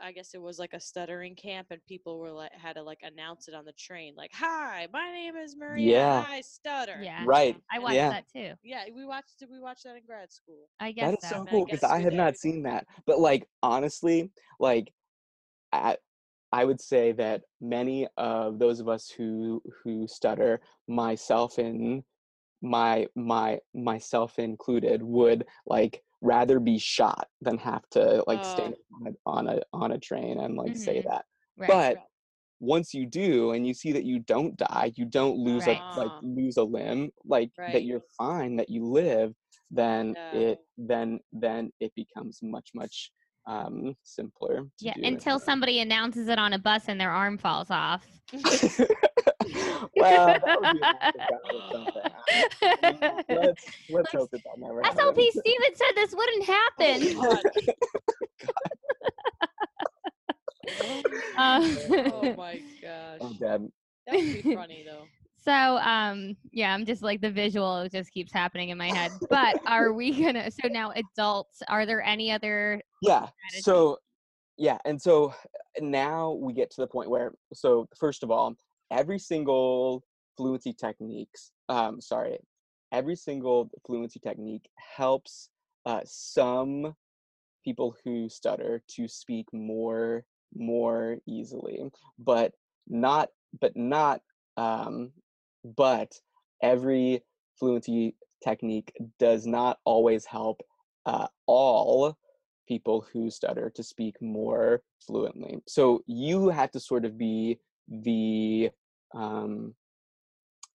[0.00, 3.00] I guess it was like a stuttering camp, and people were like had to like
[3.02, 5.90] announce it on the train, like, "Hi, my name is Maria.
[5.96, 6.24] Yeah.
[6.28, 7.24] I stutter." Yeah.
[7.26, 7.56] Right.
[7.72, 8.10] I watched Yeah.
[8.10, 8.52] that too.
[8.62, 9.38] Yeah, we watched.
[9.40, 10.68] Did we watch that in grad school?
[10.78, 11.36] I guess That is so.
[11.36, 12.86] so I cool because guess I we have not seen that.
[13.06, 14.30] But like honestly,
[14.60, 14.92] like
[15.72, 15.98] at,
[16.52, 22.04] I would say that many of those of us who who stutter, myself in
[22.62, 29.06] my my myself included, would like rather be shot than have to like stand on
[29.06, 31.04] a, on a on a train and like say Mhm.
[31.04, 31.24] that.
[31.56, 31.68] Right.
[31.68, 31.98] But
[32.60, 35.82] once you do and you see that you don't die, you don't lose Right.
[35.96, 39.32] a like lose a limb, like that you're fine, that you live,
[39.70, 40.40] then Yeah.
[40.40, 43.12] it then then it becomes much much
[43.46, 48.06] um simpler yeah, until somebody announces it on a bus and their arm falls off.
[49.96, 53.24] well, that would be an act of God or something.
[53.28, 55.00] Let's let's hope that that never happens.
[55.00, 57.16] SLP Stephen said this wouldn't happen.
[57.20, 57.42] God.
[61.36, 61.60] Uh,
[62.12, 63.20] oh my gosh.
[63.20, 63.38] I'm.
[63.40, 65.06] That would be funny though.
[65.40, 69.12] So, um, yeah, I'm just like the visual just keeps happening in my head.
[69.30, 70.50] But are we gonna?
[70.50, 72.82] So now, adults, are there any other?
[73.00, 73.28] Yeah.
[73.48, 73.62] strategy?
[73.62, 73.98] So
[74.56, 75.32] yeah, and so
[75.80, 78.56] now we get to the point where so first of all,
[78.90, 80.04] every single
[80.36, 82.38] fluency techniques, um, sorry,
[82.92, 85.50] every single fluency technique helps
[85.86, 86.94] uh, some
[87.64, 90.24] people who stutter to speak more
[90.54, 91.82] more easily,
[92.18, 92.52] but
[92.88, 93.28] not
[93.60, 94.20] but not
[94.56, 95.12] um,
[95.76, 96.12] but
[96.62, 97.22] every
[97.58, 100.60] fluency technique does not always help
[101.06, 102.16] uh, all
[102.66, 105.58] people who stutter to speak more fluently.
[105.66, 108.70] So you have to sort of be the
[109.14, 109.74] um,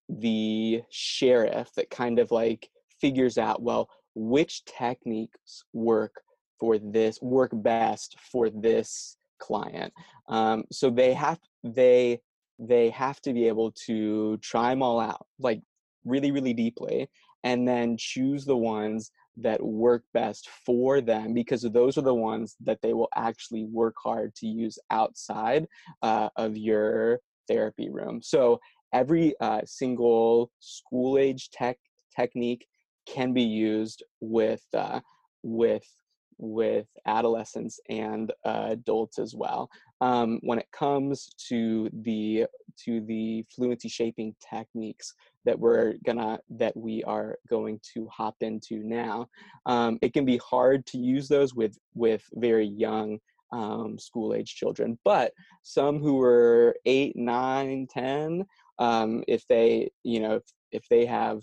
[0.09, 2.69] the sheriff that kind of like
[2.99, 6.21] figures out well which techniques work
[6.59, 9.91] for this work best for this client.
[10.29, 12.21] Um, so they have they
[12.59, 15.61] they have to be able to try them all out like
[16.05, 17.09] really really deeply
[17.43, 22.55] and then choose the ones that work best for them because those are the ones
[22.63, 25.65] that they will actually work hard to use outside
[26.03, 28.21] uh, of your therapy room.
[28.21, 28.59] So
[28.93, 31.77] every uh, single school age tech
[32.15, 32.67] technique
[33.05, 34.99] can be used with uh,
[35.43, 35.85] with
[36.37, 39.69] with adolescents and uh, adults as well.
[40.01, 42.45] Um, when it comes to the
[42.85, 45.13] to the fluency shaping techniques
[45.45, 49.27] that we're gonna that we are going to hop into now,
[49.65, 53.19] um, it can be hard to use those with with very young
[53.53, 54.97] um, school age children.
[55.05, 58.45] But some who are eight, nine, ten,
[58.79, 61.41] um, if they you know if, if they have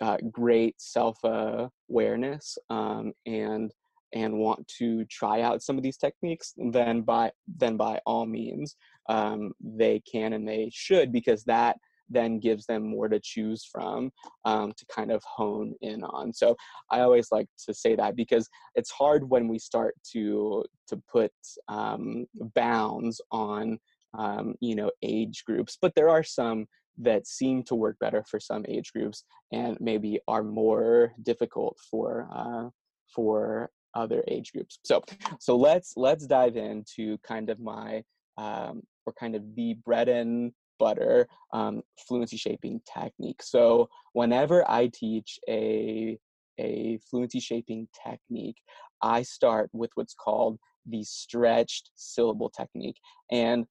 [0.00, 3.70] uh, great self awareness um, and
[4.12, 8.76] and want to try out some of these techniques, then by then by all means
[9.08, 11.76] um, they can and they should because that
[12.10, 14.10] then gives them more to choose from
[14.44, 16.32] um, to kind of hone in on.
[16.32, 16.56] So
[16.90, 21.32] I always like to say that because it's hard when we start to to put
[21.68, 23.78] um, bounds on
[24.18, 26.66] um, you know age groups, but there are some
[26.98, 32.28] that seem to work better for some age groups and maybe are more difficult for
[32.34, 32.68] uh,
[33.14, 34.78] for other age groups.
[34.84, 35.02] So
[35.38, 38.02] so let's let's dive into kind of my
[38.36, 43.42] um, or kind of the bread and butter um, fluency shaping technique.
[43.42, 46.18] So whenever I teach a
[46.58, 48.58] a fluency shaping technique,
[49.02, 52.98] I start with what's called the stretched syllable technique.
[53.30, 53.66] And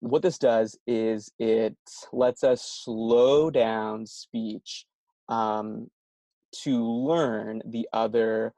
[0.00, 1.76] what this does is it
[2.12, 4.86] lets us slow down speech
[5.28, 5.88] um,
[6.62, 8.52] to learn the other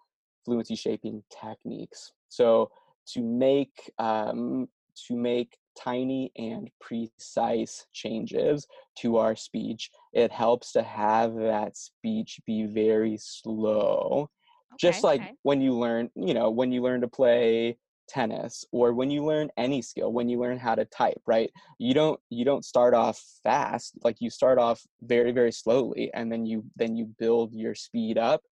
[0.44, 2.12] fluency shaping techniques.
[2.29, 2.70] So
[3.14, 4.68] to make um,
[5.07, 8.66] to make tiny and precise changes
[8.98, 14.28] to our speech, it helps to have that speech be very slow.
[14.78, 15.34] Just like okay.
[15.42, 19.50] when you learn, you know, when you learn to play tennis or when you learn
[19.56, 21.50] any skill, when you learn how to type, right?
[21.78, 26.30] You don't you don't start off fast, like you start off very very slowly and
[26.30, 28.42] then you then you build your speed up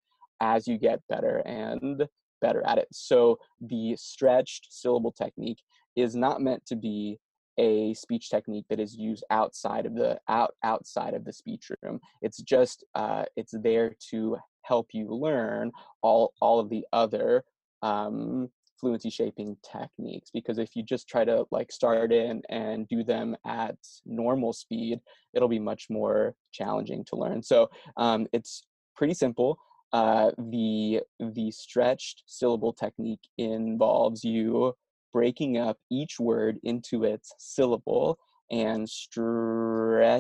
[0.40, 2.06] as you get better and
[2.40, 2.88] better at it.
[2.92, 5.62] So the stretched syllable technique
[5.96, 7.18] is not meant to be
[7.58, 12.00] a speech technique that is used outside of the out outside of the speech room.
[12.22, 15.72] It's just uh, it's there to help you learn
[16.02, 17.44] all all of the other
[17.82, 20.30] um, fluency shaping techniques.
[20.32, 25.00] Because if you just try to like start in and do them at normal speed,
[25.34, 27.42] it'll be much more challenging to learn.
[27.42, 29.58] So um, it's pretty simple
[29.92, 34.74] uh, the the stretched syllable technique involves you
[35.12, 38.18] breaking up each word into its syllable
[38.50, 40.10] and stretching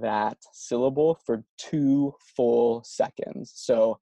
[0.00, 3.52] that syllable for two full seconds.
[3.54, 3.98] So,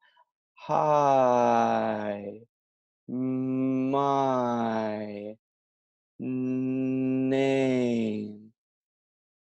[0.55, 2.41] hi,
[3.09, 4.17] my
[6.19, 7.33] name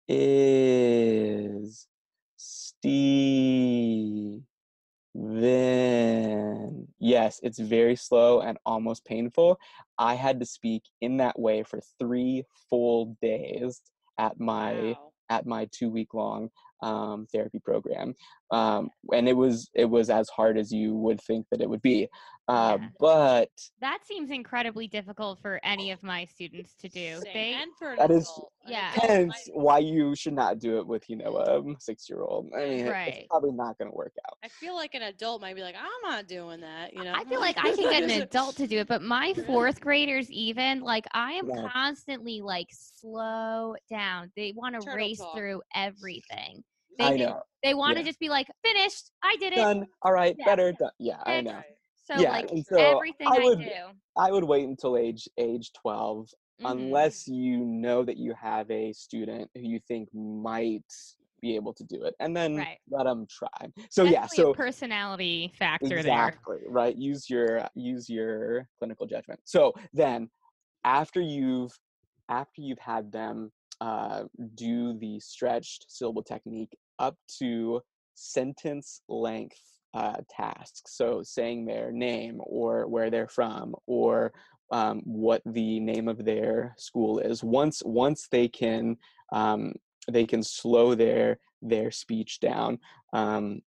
[0.08, 1.88] is
[2.36, 3.36] Stephen.
[7.26, 9.60] Yes, it's very slow and almost painful.
[9.98, 13.82] I had to speak in that way for three full days
[14.20, 15.12] at my Wow.
[15.32, 16.52] at my two week long
[16.84, 18.14] um, therapy program,
[18.52, 21.82] um, and it was it was as hard as you would think that it would
[21.82, 22.08] be.
[22.48, 22.88] Uh, Yeah.
[23.00, 23.50] But
[23.82, 27.20] That seems incredibly difficult for any of my students to do.
[27.34, 28.30] They and for That is-
[28.68, 28.92] Yeah.
[28.94, 32.52] hence why you should not do it with you know a six year old.
[32.56, 33.14] I mean, Right.
[33.16, 34.38] it's probably not going to work out.
[34.44, 36.94] I feel like an adult might be like, I'm not doing that.
[36.94, 39.34] You know, I feel like I can get an adult to do it, but my
[39.48, 41.68] fourth graders even like I am Yeah.
[41.74, 44.32] constantly like slow down.
[44.36, 45.36] They want to race talk.
[45.36, 46.64] through everything.
[47.00, 47.42] I They know.
[47.64, 49.12] they want to just be like finished.
[49.24, 49.58] I did it.
[49.58, 49.88] Done.
[50.02, 50.36] All right.
[50.38, 50.46] Yeah.
[50.46, 50.72] Better.
[50.74, 50.92] Done.
[51.00, 51.62] Yeah, I know.
[52.06, 53.72] So Yeah, like so everything I I, would- do.
[54.18, 56.30] I would wait until age age 12
[56.62, 56.72] Mhm.
[56.72, 60.86] unless you know that you have a student who you think might
[61.42, 62.80] be able to do it and then Right.
[62.90, 65.98] let them try so yeah so personality factor there.
[66.00, 70.30] exactly right use your use your clinical judgment so then
[70.86, 71.74] after you've
[72.30, 74.24] after you've had them uh,
[74.56, 77.82] do the stretched syllable technique up to
[78.14, 79.60] sentence length
[79.94, 80.82] uh, tasks.
[80.88, 84.34] So saying their name or where they're from or
[84.72, 87.44] um, what the name of their school is.
[87.44, 88.98] Once once they can
[89.32, 89.74] um,
[90.12, 92.80] they can slow their their speech down
[93.14, 93.62] um,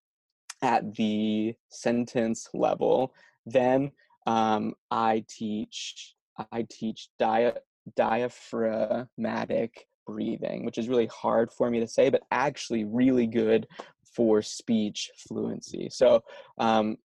[0.62, 3.14] at the sentence level
[3.46, 3.90] then
[4.26, 6.14] um, i teach
[6.52, 7.60] i teach dia-
[7.96, 13.66] diaphragmatic breathing which is really hard for me to say but actually really good
[14.14, 15.88] for speech fluency.
[15.92, 16.24] So
[16.56, 16.96] um,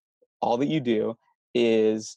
[0.41, 1.19] all that you do
[1.55, 2.17] is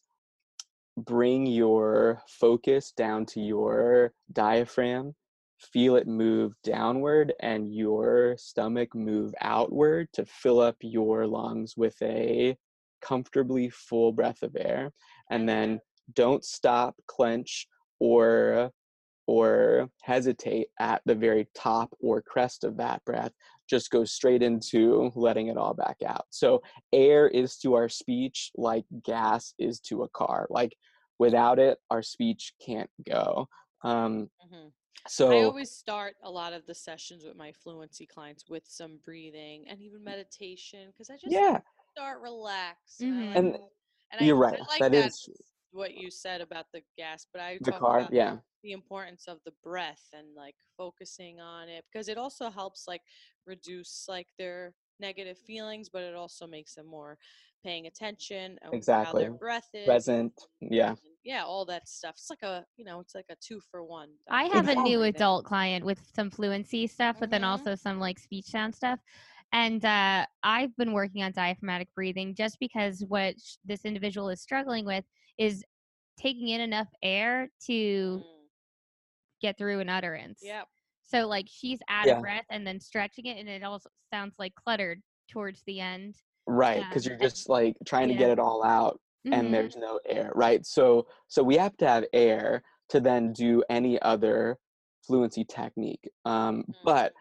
[0.96, 5.14] bring your focus down to your diaphragm
[5.60, 11.96] feel it move downward and your stomach move outward to fill up your lungs with
[12.02, 12.56] a
[13.02, 14.92] comfortably full breath of air.
[15.30, 15.80] And then
[16.14, 17.68] don't stop clench
[18.00, 18.72] or
[19.28, 23.32] or hesitate at the very top or crest of that breath
[23.68, 26.62] just go straight into letting it all back out so
[26.94, 30.76] air is to our speech like gas is to a car like
[31.18, 33.48] without it our speech can't go
[33.84, 34.72] um Mhm.
[35.08, 38.98] so I always start a lot of the sessions with my fluency clients with some
[38.98, 41.62] breathing and even meditation because I just yeah
[41.92, 43.00] start relax.
[43.02, 43.36] And, I Mhm.
[43.36, 43.58] like And
[44.12, 45.30] and you're I, right, I like that is-
[45.72, 49.54] what you said about the gas, but I the car yeah the importance of the
[49.64, 53.02] breath and like focusing on it because it also helps like
[53.46, 57.18] reduce like their negative feelings, but it also makes them more
[57.64, 59.24] paying attention and how Exactly.
[59.24, 59.88] their breath is.
[59.88, 62.16] present yeah yeah, all that stuff.
[62.18, 64.10] It's like a you know, it's like a two for one.
[64.30, 67.52] I have a new adult client with some fluency stuff, but then Mhm.
[67.52, 69.00] also some like speech sound stuff.
[69.54, 74.42] And uh, I've been working on diaphragmatic breathing just because what sh- this individual is
[74.42, 75.06] struggling with
[75.38, 75.64] is
[76.18, 78.35] taking in enough air to Mm,
[79.46, 80.40] get through an utterance.
[80.42, 80.64] Yeah.
[81.04, 82.16] So like she's out Yeah.
[82.16, 86.16] of breath and then stretching it, and it also sounds like cluttered towards the end.
[86.48, 89.00] right Yeah, because you're just like trying to get it all out
[89.32, 89.52] and Mhm.
[89.52, 94.00] there's no air right so so we have to have air to then do any
[94.04, 94.56] other
[95.08, 96.76] fluency technique um Mm.
[96.84, 97.14] but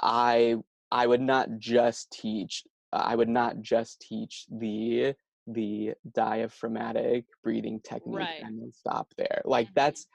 [0.00, 0.56] i
[0.90, 5.14] i would not just teach i would not just teach the
[5.46, 8.42] the diaphragmatic breathing technique Right.
[8.42, 9.74] and then stop there like Mhm.
[9.74, 10.06] that's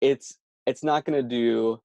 [0.00, 1.80] it's it's not going to do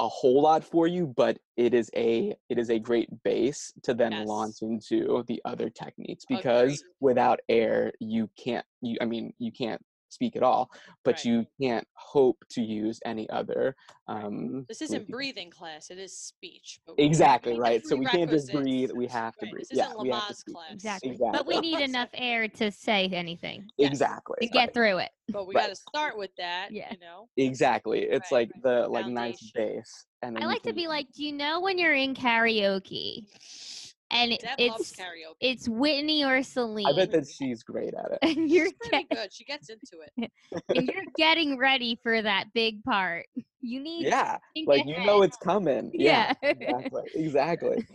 [0.00, 3.94] a whole lot for you but it is a it is a great base to
[3.94, 4.26] then Yes.
[4.26, 6.92] launch into the other techniques because Agreed.
[7.00, 9.80] without air you can't you i mean you can't
[10.12, 10.70] speak at all
[11.04, 11.24] but Right.
[11.24, 13.74] you can't hope to use any other
[14.08, 16.80] um This isn't fluency breathing class; it is speech.
[16.98, 20.00] Exactly right so we can't just breathe we have to Right, breathe This yeah isn't
[20.00, 21.02] we have to Lamaze speak class.
[21.02, 21.18] Exactly.
[21.32, 23.92] But we need enough air to say anything Yes.
[23.92, 25.10] exactly to get through it.
[25.32, 25.68] But we Right.
[25.68, 26.72] got to start with that.
[26.72, 26.92] Yeah.
[26.92, 27.28] You know.
[27.36, 29.76] exactly it's Right, like the like nice Foundation.
[29.78, 33.26] base and I you like to be like, do you know when you're in karaoke
[34.12, 35.34] and it- Deb it's loves karaoke.
[35.40, 39.06] it's Whitney or Celine, i bet that she's great at it and you're She's pretty
[39.10, 39.32] get- good.
[39.32, 40.30] She gets into it.
[40.76, 43.26] and you're getting ready for that big part.
[43.60, 46.50] You need yeah to think like you know it's coming yeah, Yeah.
[46.50, 47.86] exactly exactly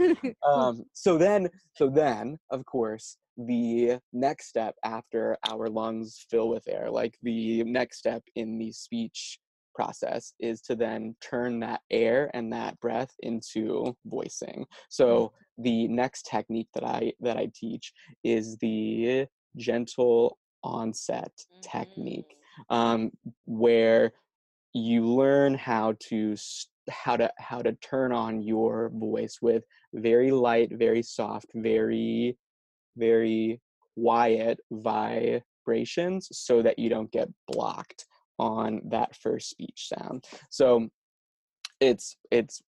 [0.48, 6.68] um so then so then of course the next step after our lungs fill with
[6.68, 9.38] air, like the next step in the speech
[9.80, 14.60] process is to then turn that air and that breath into voicing.
[14.90, 15.32] So
[15.68, 17.86] the next technique that I that I teach
[18.24, 19.28] is the
[19.70, 22.76] gentle onset technique, Mm.
[22.80, 23.12] um,
[23.46, 24.04] where
[24.74, 26.36] you learn how to
[26.90, 29.64] how to how to turn on your voice with
[29.94, 32.38] very light, very soft, very
[32.98, 33.62] very
[33.96, 38.06] quiet vibrations so that you don't get blocked
[38.40, 40.26] on that first speech sound.
[40.50, 40.90] So
[41.80, 42.62] it's it's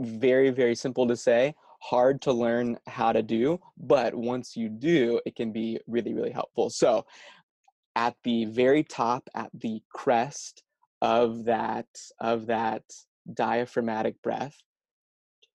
[0.00, 5.20] very very simple to say, hard to learn how to do, but once you do,
[5.26, 6.70] it can be really really helpful.
[6.70, 7.06] So
[7.94, 10.62] at the very top at the crest
[11.02, 11.86] of that
[12.20, 12.82] of that
[13.34, 14.56] diaphragmatic breath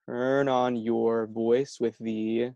[0.07, 2.51] turn on your voice with the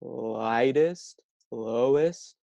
[0.00, 1.20] lightest
[1.50, 2.34] lowest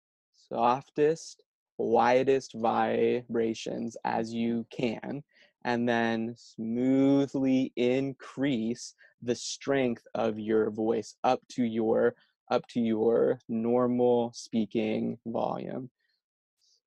[0.52, 1.44] softest
[1.80, 5.24] widest vibrations as you can
[5.66, 12.16] and then smoothly increase the strength of your voice up to your
[12.52, 15.90] up to your normal speaking volume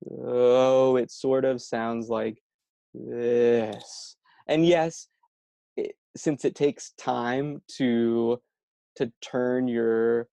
[0.07, 2.41] so it sort of sounds like
[2.93, 4.15] this.
[4.47, 5.07] And yes,
[5.77, 8.41] it, since it takes time to
[8.97, 10.27] to turn your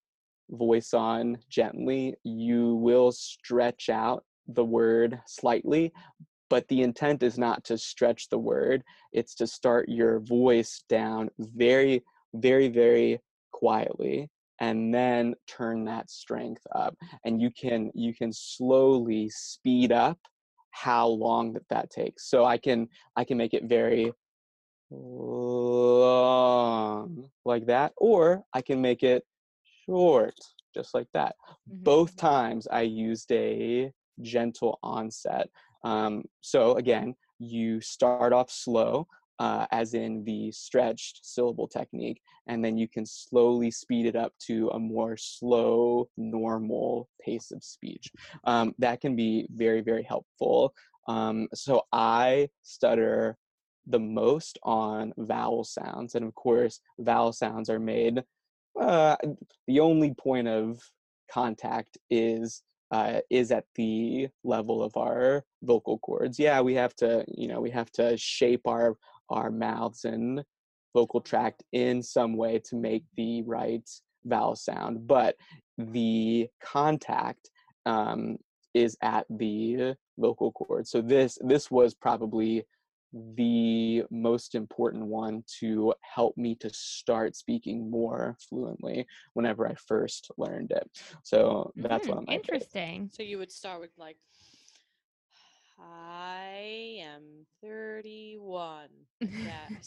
[0.50, 5.92] voice on gently, you will stretch out the word slightly,
[6.48, 8.82] but the intent is not to stretch the word,
[9.12, 12.02] it's to start your voice down very
[12.34, 13.20] very very
[13.52, 14.28] quietly
[14.60, 20.18] and then turn that strength up and you can you can slowly speed up
[20.70, 22.86] how long that that takes so i can
[23.16, 24.12] i can make it very
[26.00, 29.24] long like that or i can make it
[29.84, 30.34] short
[30.72, 31.34] just like that
[31.68, 31.84] Mhm.
[31.84, 35.48] both times i used a gentle onset
[35.84, 39.06] um, so again you start off slow
[39.40, 44.34] uh, as in the stretched syllable technique and then you can slowly speed it up
[44.38, 48.12] to a more slow normal pace of speech.
[48.44, 50.74] Um, that can be very very helpful.
[51.08, 53.36] Um, so i stutter
[53.86, 58.22] the most on vowel sounds and of course vowel sounds are made
[58.78, 59.16] uh,
[59.66, 60.78] the only point of
[61.32, 66.38] contact is uh, is at the level of our vocal cords.
[66.38, 68.96] Yeah we have to you know we have to shape our
[69.28, 70.42] our mouths and
[70.94, 73.88] vocal tract in some way to make the right
[74.24, 75.36] vowel sound but
[75.78, 77.48] the contact
[77.86, 78.36] um,
[78.74, 82.64] is at the vocal cord so this this was probably
[83.12, 90.30] the most important one to help me to start speaking more fluently whenever I first
[90.36, 90.88] learned it.
[91.22, 92.10] So that's mm-hmm.
[92.10, 92.48] one of my favorites.
[92.48, 93.10] interesting.
[93.12, 94.16] So you would start with like,
[95.82, 98.88] I am 31.
[99.20, 99.30] Like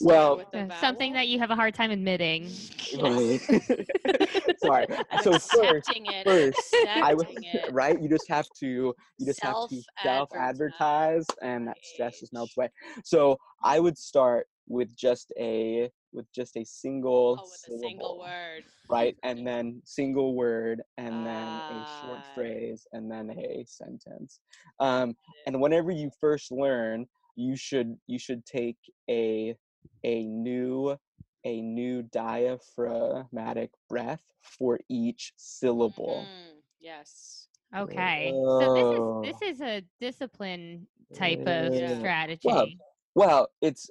[0.02, 1.22] Well- with the something vowel.
[1.22, 2.50] that you have a hard time admitting.
[3.00, 3.42] Right.
[4.64, 4.86] Sorry.
[5.12, 6.28] And So first, it.
[6.28, 7.74] first, I would it.
[7.74, 8.00] right.
[8.00, 12.34] You just have to you just have to self Self-advertise, advertise, and that stress just
[12.34, 12.70] melts right.
[12.70, 13.02] away.
[13.04, 17.80] So I would start with just a with just a single Oh, with a syllable.
[17.80, 18.66] single word.
[18.90, 19.18] right?
[19.24, 22.34] And then single word, and then a short Ah.
[22.34, 24.40] phrase, and then a sentence.
[24.80, 28.78] Um, and whenever you first learn, you should you should take
[29.10, 29.56] a
[30.04, 30.98] a new
[31.46, 36.32] a new diaphragmatic breath for each syllable.
[36.32, 37.50] Mhm, Yes.
[37.76, 38.40] Okay.
[38.48, 38.94] So this Oh.
[38.94, 41.88] is this is a discipline type of Yeah.
[41.88, 42.80] strategy.
[43.16, 43.90] Well, it's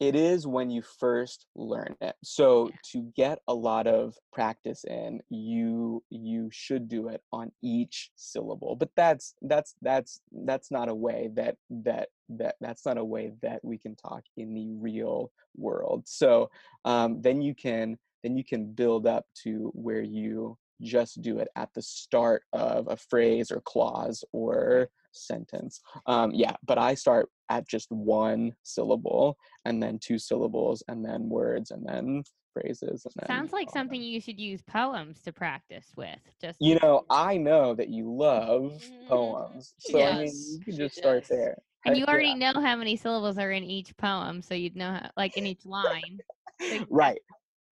[0.00, 2.14] it is when you first learn it.
[2.22, 8.10] So to get a lot of practice in, you you should do it on each
[8.14, 8.76] syllable.
[8.76, 13.32] But that's that's that's that's not a way that that that that's not a way
[13.42, 16.04] that we can talk in the real world.
[16.06, 16.50] So
[16.84, 21.48] um, then you can then you can build up to where you just do it
[21.56, 25.80] at the start of a phrase or clause or sentence.
[26.06, 31.28] Um, yeah, but I start at just one syllable and then two syllables and then
[31.28, 33.78] words and then phrases and then Sounds like all that.
[33.78, 36.18] something you should use poems to practice with.
[36.40, 39.06] Just you know i know that you love Mhm.
[39.08, 41.28] poems She so i mean you can just start does.
[41.28, 42.52] there and you already yeah.
[42.52, 45.64] know how many syllables are in each poem, so you'd know how, like in each
[45.64, 46.20] line.
[46.60, 47.20] you- right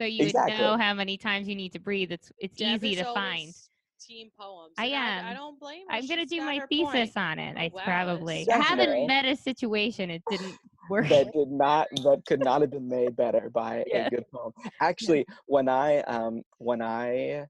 [0.01, 0.57] So you would Exactly.
[0.57, 2.13] know how many times you need to breathe.
[2.13, 3.53] It's it's Deb easy to find.
[3.97, 4.75] Always Team poems.
[4.79, 5.37] I and I, I am.
[5.37, 5.97] don't blame her.
[5.97, 7.17] I'm gonna do my thesis point.
[7.17, 7.57] on it.
[7.57, 9.07] I wow, probably that's I haven't Definitely.
[9.07, 10.59] met a situation it didn't
[10.91, 11.09] work.
[11.09, 14.07] that did not that could not have been made better by Yeah.
[14.07, 17.45] a good poem actually when i um when i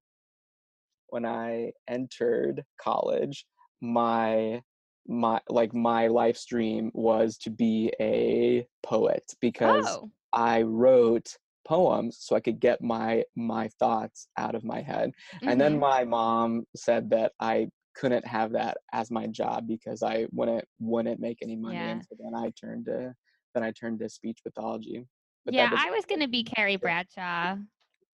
[1.08, 3.46] when I entered college,
[3.80, 4.62] my
[5.06, 11.36] my like my life stream was to be a poet because Oh, I wrote
[11.66, 15.10] poems so I could get my my thoughts out of my head.
[15.42, 15.80] And then mhm.
[15.80, 21.20] my mom said that I couldn't have that as my job because I wouldn't wouldn't
[21.20, 21.76] make any money.
[21.76, 21.88] Yeah.
[21.88, 23.14] And so then I turned to
[23.54, 25.04] then I turned to speech pathology.
[25.44, 27.56] But yeah, I was gonna be Carrie Bradshaw.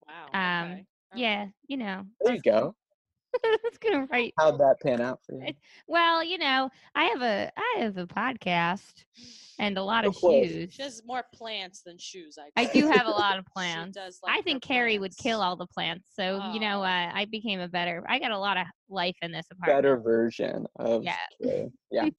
[0.06, 0.62] Wow.
[0.64, 0.86] Um, okay.
[1.14, 2.74] Yeah, you know, There you go.
[3.44, 4.34] I was gonna write.
[4.38, 5.52] How'd that pan out for you?
[5.86, 9.04] Well, you know, I have a I have a podcast
[9.58, 10.46] and a lot of Of course.
[10.48, 10.72] shoes.
[10.74, 12.38] She has more plants than shoes.
[12.38, 12.50] I.
[12.60, 13.96] I do have a lot of She plants.
[13.96, 16.08] does I like her think Carrie would kill all the plants.
[16.14, 16.84] So you know, Oh.
[16.84, 18.04] uh, I became a better.
[18.08, 19.78] I got a lot of life in this apartment.
[19.78, 21.16] Better version of Yeah.
[21.42, 21.68] Kay.
[21.90, 22.08] Yeah.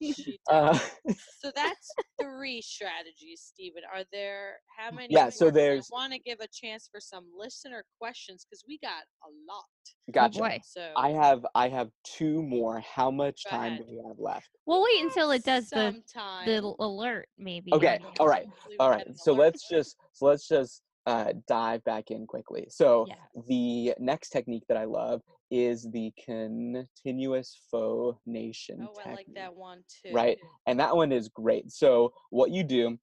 [0.50, 0.78] Uh,
[1.40, 1.90] so that's
[2.22, 3.82] three strategies, Stephen.
[3.92, 5.08] Are there how many?
[5.12, 8.78] Yeah, so there's- I want to give a chance for some listener questions because we
[8.78, 9.64] got a lot.
[10.12, 10.42] gotcha.
[10.44, 10.58] Oh.
[10.64, 12.80] So I have I have two more.
[12.80, 13.78] How much time ahead.
[13.78, 14.48] do we have left?
[14.66, 16.46] We'll wait until it does the sometime.
[16.46, 17.72] the l- alert, maybe.
[17.72, 18.46] Okay, all right,
[18.78, 19.06] All right.
[19.14, 22.66] So let's just so let's just uh, dive back in quickly.
[22.70, 23.16] So Yeah.
[23.46, 28.90] the next technique that I love is the continuous phonation technique.
[29.06, 30.14] Oh, I like that one too.
[30.14, 30.38] right?
[30.66, 31.70] And that one is great.
[31.70, 32.98] So what you do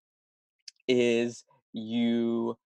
[0.88, 1.44] is
[1.74, 2.58] you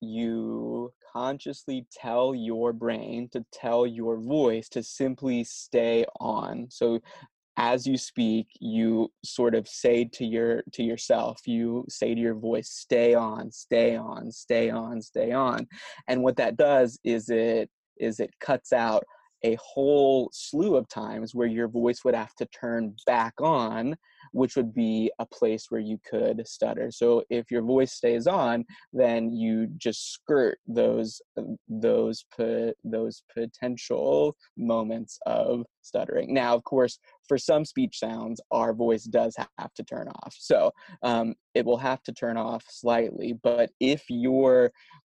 [0.00, 6.68] you consciously tell your brain to tell your voice to simply stay on.
[6.70, 7.00] So
[7.58, 12.36] as you speak, you sort of say to your to yourself, you say to your
[12.36, 15.66] voice, stay on, stay on, stay on, stay on.
[16.06, 19.02] And what that does is it is it cuts out
[19.44, 23.96] a whole slew of times where your voice would have to turn back on,
[24.32, 26.90] which would be a place where you could stutter.
[26.90, 32.24] So if your voice stays on, then you just skirt those uh, those
[32.84, 36.34] those potential moments of stuttering.
[36.34, 40.34] Now, of course, for some speech sounds, our voice does have to turn off.
[40.38, 40.72] So
[41.02, 43.34] um, it will have to turn off slightly.
[43.42, 44.72] But if your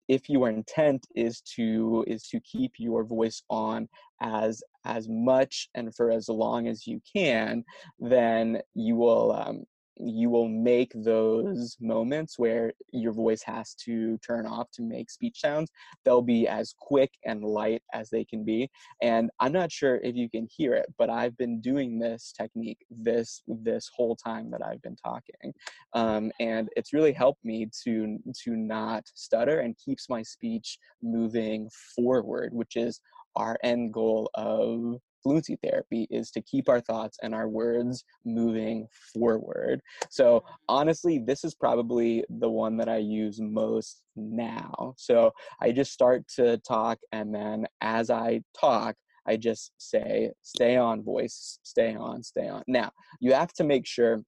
[0.08, 3.88] if your intent is to is to keep your voice on
[4.22, 7.64] as as much and for as long as you can
[8.00, 9.64] then you will um,
[9.98, 15.40] you will make those moments where your voice has to turn off to make speech
[15.40, 15.70] sounds
[16.04, 18.70] they'll be as quick and light as they can be
[19.02, 22.80] and i'm not sure if you can hear it but i've been doing this technique
[22.90, 25.54] this this whole time that i've been talking
[25.94, 31.70] um, and it's really helped me to to not stutter and keeps my speech moving
[31.96, 33.00] forward which is
[33.36, 38.88] our end goal of fluency therapy is to keep our thoughts and our words moving
[39.14, 39.82] forward.
[40.10, 44.94] So honestly this is probably the one that i use most now.
[44.98, 48.96] So i just start to talk and then as i talk
[49.26, 51.60] i just say stay on voice.
[51.64, 52.64] Stay on stay on.
[52.68, 54.24] Now you have to make sure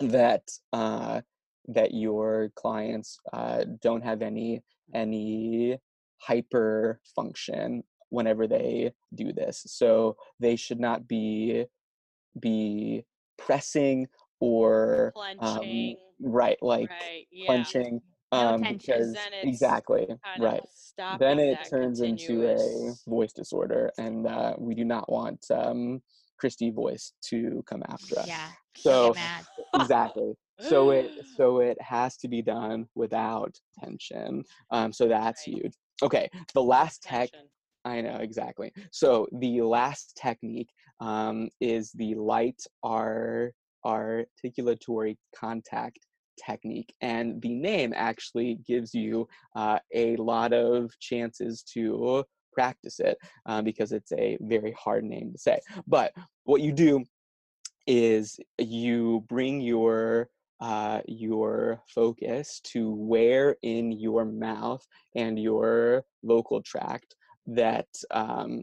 [0.00, 1.20] that uh,
[1.66, 4.62] that your clients uh, don't have any
[4.94, 5.78] any
[6.20, 9.62] hyper function whenever they do this.
[9.66, 11.66] So they should not be
[12.40, 13.04] be
[13.38, 14.06] pressing
[14.40, 17.26] or um, right like right.
[17.30, 17.46] Yeah.
[17.46, 18.00] clenching
[18.32, 20.06] um, because exactly
[20.38, 20.60] right
[21.18, 26.02] then it turns into a voice disorder and uh, we do not want um,
[26.38, 28.48] christy voice to come after us Yeah.
[28.76, 29.14] so
[29.74, 35.56] exactly so it so it has to be done without tension um so that's Right.
[35.56, 37.30] huge okay the last tech.
[37.88, 38.72] I know exactly.
[38.92, 40.70] So the last technique
[41.00, 43.52] um is the light ar-
[43.84, 46.00] articulatory contact
[46.44, 49.26] technique and the name actually gives you
[49.56, 53.16] uh, a lot of chances to practice it
[53.46, 55.58] um, because it's a very hard name to say.
[55.86, 56.12] But
[56.44, 57.04] what you do
[57.86, 60.28] is you bring your
[60.60, 64.84] uh, your focus to where in your mouth
[65.14, 67.14] and your vocal tract
[67.48, 68.62] that um,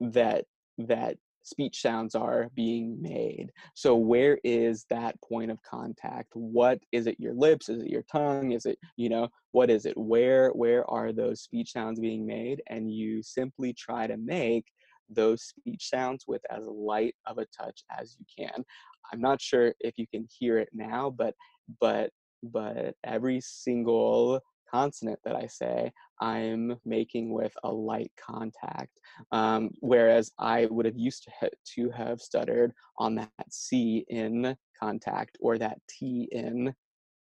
[0.00, 0.44] that
[0.78, 3.52] that speech sounds are being made.
[3.74, 6.30] So where is that point of contact?
[6.34, 7.68] What is it your lips?
[7.68, 8.50] Is it your tongue?
[8.50, 9.96] Is it, you know, what is it?
[9.96, 12.62] Where where are those speech sounds being made?
[12.68, 14.64] And you simply try to make
[15.08, 18.64] those speech sounds with as light of a touch as you can.
[19.12, 21.34] I'm not sure if you can hear it now, but
[21.80, 22.10] but
[22.42, 24.40] but every single
[24.70, 28.98] consonant that I say, I'm making with a light contact.
[29.32, 34.56] Um, whereas I would have used to, ha- to have stuttered on that C in
[34.78, 36.74] contact or that T in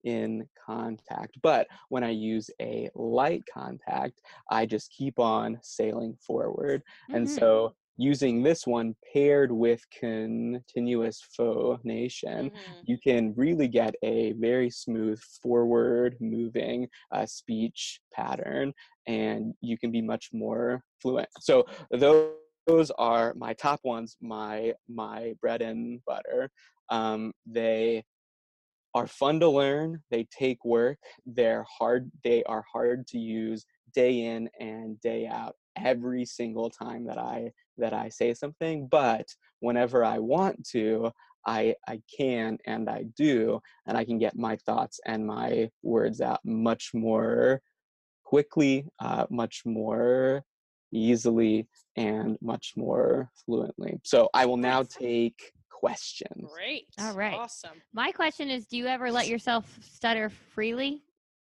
[0.03, 1.37] in contact.
[1.43, 6.81] But when I use a light contact, I just keep on sailing forward.
[7.13, 7.29] And Mhm.
[7.29, 12.81] so using this one paired with continuous phonation, Mhm.
[12.83, 18.73] you can really get a very smooth forward moving uh, speech pattern
[19.07, 22.35] and you can be much more fluent so those
[22.67, 26.41] those are my top ones my my bread and butter
[26.89, 28.03] um, they
[28.93, 34.13] are fun to learn they take work they're hard they are hard to use day
[34.25, 37.51] in and day out every single time that i
[37.82, 39.27] that i say something but
[39.59, 41.11] whenever i want to
[41.45, 46.21] i i can and i do and i can get my thoughts and my words
[46.21, 47.61] out much more
[48.23, 50.43] quickly uh, much more
[50.93, 51.67] easily
[51.97, 56.88] and much more fluently so i will now take questions Great.
[56.99, 57.34] All right.
[57.34, 57.82] Awesome.
[57.91, 61.01] My question is do you ever let yourself stutter freely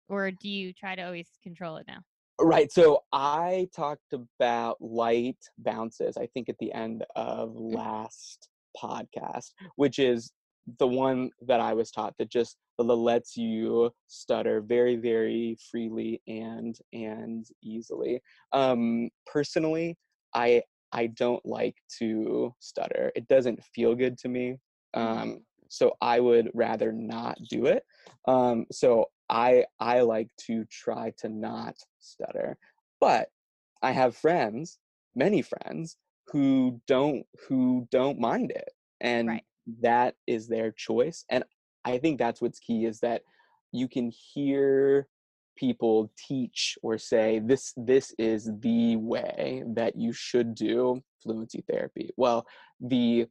[0.08, 2.00] or do you try to always control it now?
[2.42, 2.72] Right.
[2.72, 8.48] So I talked about light bounces, I think, at the end of last
[8.82, 10.32] podcast, which is
[10.78, 16.78] the one that I was taught that just lets you stutter very, very freely and
[16.94, 18.22] and easily.
[18.54, 19.98] Um, personally,
[20.34, 20.64] I
[20.94, 23.12] I don't like to stutter.
[23.16, 24.56] It doesn't feel good to me.
[24.94, 27.84] Um, so I would rather not do it.
[28.28, 32.58] Um, so I I like to try to not stutter.
[33.00, 33.30] But
[33.82, 34.80] I have friends,
[35.16, 35.98] many friends
[36.28, 38.72] who don't who don't mind it.
[39.02, 39.46] And Right.
[39.82, 41.26] that is their choice.
[41.30, 41.44] And
[41.86, 43.24] I think that's what's key is that
[43.72, 45.08] you can hear
[45.56, 52.12] people teach or say this this is the way that you should do fluency therapy.
[52.18, 52.46] Well,
[52.80, 53.28] the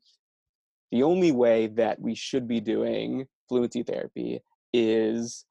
[0.91, 4.41] the only way that we should be doing fluency therapy
[4.73, 5.45] is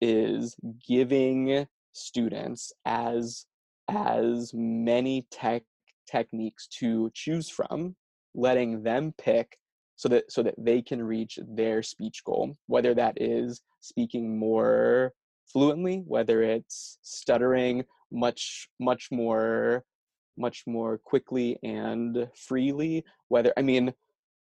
[0.00, 0.56] is
[0.86, 3.46] giving students as
[3.88, 5.62] as many tech
[6.10, 7.94] techniques to choose from
[8.34, 9.58] letting them pick
[9.96, 15.12] so that so that they can reach their speech goal whether that is speaking more
[15.46, 19.84] fluently whether it's stuttering much much more
[20.36, 23.92] much more quickly and freely whether i mean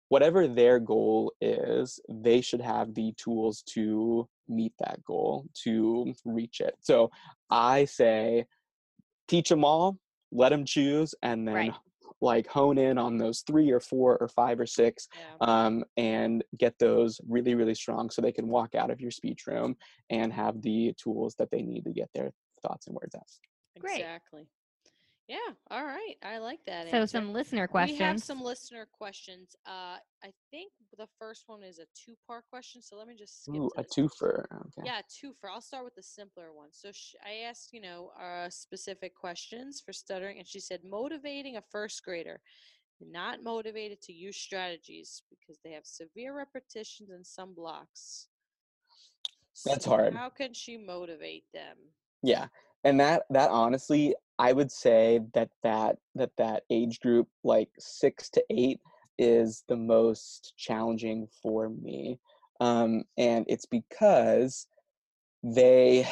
[0.10, 6.62] whatever their goal is, they should have the tools to meet that goal, to reach
[6.62, 6.76] it.
[6.80, 7.12] So
[7.50, 8.46] I say,
[9.28, 10.00] teach them all,
[10.32, 11.74] let them choose, and then Right.
[12.22, 15.36] like hone in on those three or four or five or six Yeah.
[15.42, 19.46] um, and get those really, really strong so they can walk out of your speech
[19.46, 19.76] room
[20.10, 22.32] and have the tools that they need to get their
[22.64, 23.28] thoughts and words out.
[23.80, 24.00] Great.
[24.00, 24.48] Exactly.
[25.28, 25.38] Yeah.
[25.70, 26.16] All right.
[26.24, 26.90] I like that.
[26.90, 27.18] So answer.
[27.18, 28.00] some listener questions.
[28.00, 29.58] We have some listener questions.
[29.66, 32.82] Uh, I think the first one is a two-part question.
[32.82, 34.46] So let me just skip Ooh, a twofer.
[34.56, 34.84] Okay.
[34.86, 35.52] Yeah, twofer.
[35.54, 36.70] I'll start with the simpler one.
[36.72, 41.58] So sh- I asked, you know, uh, specific questions for stuttering, and she said motivating
[41.58, 42.40] a first grader,
[43.02, 48.28] not motivated to use strategies because they have severe repetitions and some blocks.
[49.66, 50.14] That's So hard.
[50.14, 51.76] How can she motivate them?
[52.24, 52.48] Yeah.
[52.86, 58.30] And that that honestly, I would say that that that that age group like 6
[58.32, 58.80] to 8
[59.18, 62.20] is the most challenging for me.
[62.60, 64.68] Um and it's because
[65.44, 66.08] they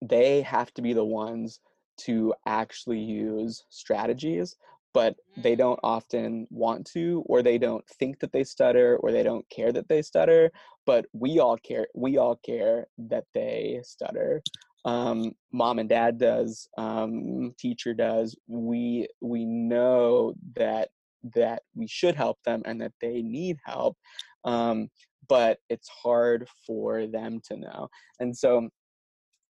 [0.00, 1.60] they have to be the ones
[1.98, 4.56] to actually use strategies
[4.94, 5.58] but they Mm.
[5.58, 9.72] don't often want to or they don't think that they stutter or they don't care
[9.72, 10.50] that they stutter
[10.86, 14.42] but we all care we all care that they stutter
[14.84, 20.88] um, mom and dad does um, teacher does we we know that
[21.34, 23.96] that we should help them and that they need help
[24.44, 24.88] um,
[25.28, 27.88] but it's hard for them to know.
[28.18, 28.68] And so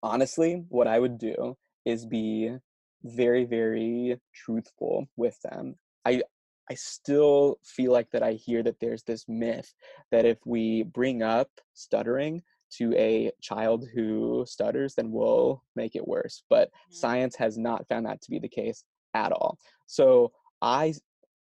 [0.03, 2.51] honestly what i would do is be
[3.05, 5.77] very very truthful with them.
[6.05, 6.23] I
[6.71, 9.73] i still feel like that i hear that there's this myth
[10.11, 12.43] that if we bring up stuttering
[12.79, 16.95] to a child who stutters then we'll make it worse but Mm.
[16.95, 19.59] science has not found that to be the case at all.
[19.87, 20.95] So i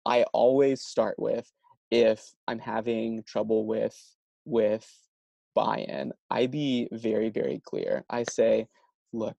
[0.06, 1.52] i always start with
[1.92, 3.98] if i'm having trouble with
[4.46, 4.88] with
[5.54, 8.04] buy-in i be very very clear.
[8.10, 8.68] I say
[9.14, 9.38] look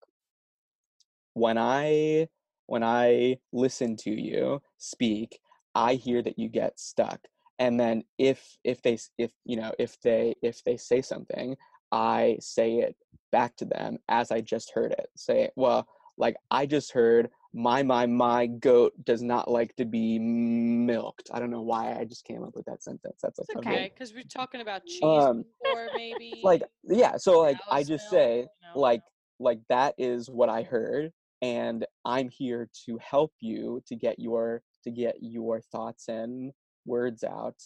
[1.35, 2.29] when i
[2.67, 5.39] when i listen to you speak
[5.75, 7.21] i hear that you get stuck.
[7.59, 11.57] And then if if they if you know if they if they say something
[11.93, 12.97] i say it
[13.31, 15.87] back to them as i just heard it say well
[16.19, 21.31] like I just heard my my my goat does not like to be milked.
[21.33, 23.19] I don't know why I just came up with that sentence.
[23.23, 26.41] That's like It's okay, because we're talking about cheese Um, before, maybe.
[26.43, 27.17] like yeah.
[27.17, 28.81] So like I just milk, say you know?
[28.81, 29.03] like
[29.39, 34.63] like that is what I heard, and I'm here to help you to get your
[34.85, 36.53] to get your thoughts and
[36.85, 37.57] words out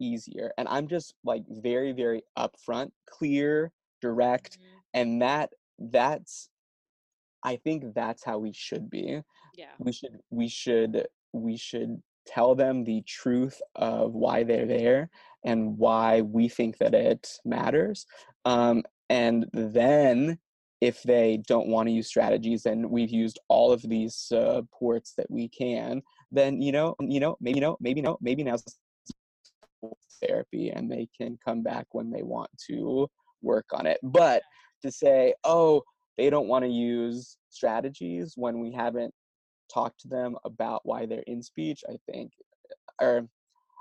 [0.00, 0.52] easier.
[0.58, 4.82] And I'm just like very very upfront, clear, direct, Mhm.
[4.94, 6.50] and that that's
[7.42, 9.22] I think that's how we should be
[9.54, 9.72] Yeah.
[9.78, 15.10] we should we should we should tell them the truth of why they're there
[15.44, 18.06] and why we think that it matters
[18.44, 20.38] um, and then
[20.80, 25.30] if they don't want to use strategies and we've used all of these supports that
[25.30, 28.64] we can then you know you know maybe you know maybe no maybe now's
[30.22, 33.08] therapy and they can come back when they want to
[33.42, 33.98] work on it.
[34.02, 34.42] But
[34.82, 35.82] to say oh
[36.16, 39.12] they don't want to use strategies when we haven't
[39.72, 42.32] talked to them about why they're in speech i think
[43.00, 43.26] or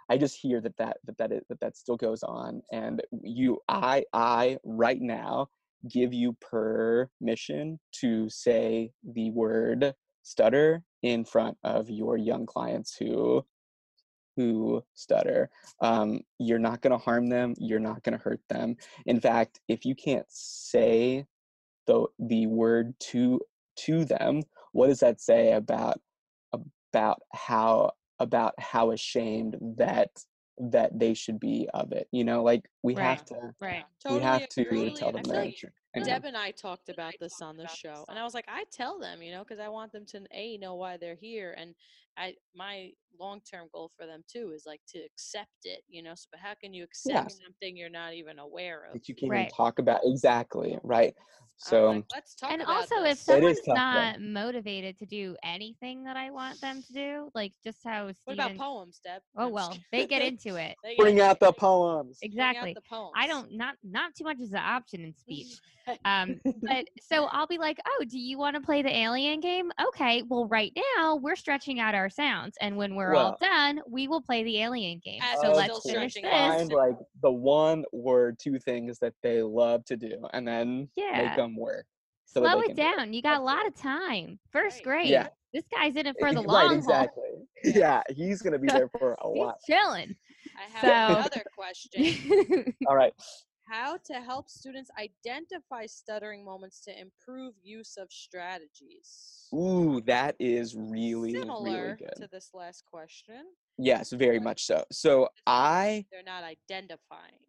[0.09, 3.59] i just hear that that that that, is, that, that still goes on and you
[3.67, 5.47] i i right now
[5.89, 9.93] give you permission to say the word
[10.23, 13.43] stutter in front of your young clients who
[14.39, 15.49] who stutter
[15.81, 19.59] um, you're not going to harm them you're not going to hurt them in fact
[19.67, 21.25] if you can't say
[21.87, 23.41] the the word to
[23.75, 25.99] to them what does that say about
[26.53, 30.09] about how about how ashamed that
[30.57, 33.83] that they should be of it you know like we have to Right.
[34.01, 34.93] Totally we have to agree.
[34.93, 36.13] tell them I their like and- mm-hmm.
[36.13, 38.99] Deb and I talked about this on the show, and I was like, I tell
[38.99, 41.73] them, you know, because I want them to a know why they're here, and
[42.17, 46.13] I my long term goal for them too is like to accept it, you know.
[46.15, 48.93] So, but how can you accept something you're not even aware of?
[48.93, 49.39] that you can't Right.
[49.41, 51.15] even talk about exactly right
[51.61, 53.29] so like, let's talk and about also if this.
[53.29, 53.73] It is someone's tough, though.
[53.73, 58.15] not motivated to do anything that i want them to do like just how what
[58.15, 59.21] Stephen, about poems, Deb?
[59.37, 61.39] oh well they get into it get bring into out it.
[61.41, 63.11] the poems Bring out exactly the poems.
[63.15, 65.57] i don't not not too much is an option in speech
[66.05, 69.71] um but so i'll be like oh do you want to play the alien game?
[69.87, 74.07] Okay well right now we're stretching out our sounds and when we're all done we
[74.07, 75.19] will play the alien game.
[75.23, 76.31] As so we're let's finish stretching this.
[76.57, 81.23] find like the one or two things that they love to do and then Yeah.
[81.27, 81.85] make them work
[82.25, 84.39] so slow it can do down you got a lot of time.
[84.51, 84.83] First Right.
[84.83, 85.27] grade Yeah.
[85.53, 87.23] this guy's in it for the right long exactly.
[87.63, 88.01] Yeah.
[88.07, 90.15] yeah he's gonna be there for a haul while he's chilling.
[90.57, 92.73] I have So- another question.
[92.87, 93.13] all right
[93.69, 99.47] How to help students identify stuttering moments to improve use of strategies?
[99.53, 103.45] ooh that is really Similar really good to this last question.
[103.77, 107.39] yes very much so so i they're not identifying.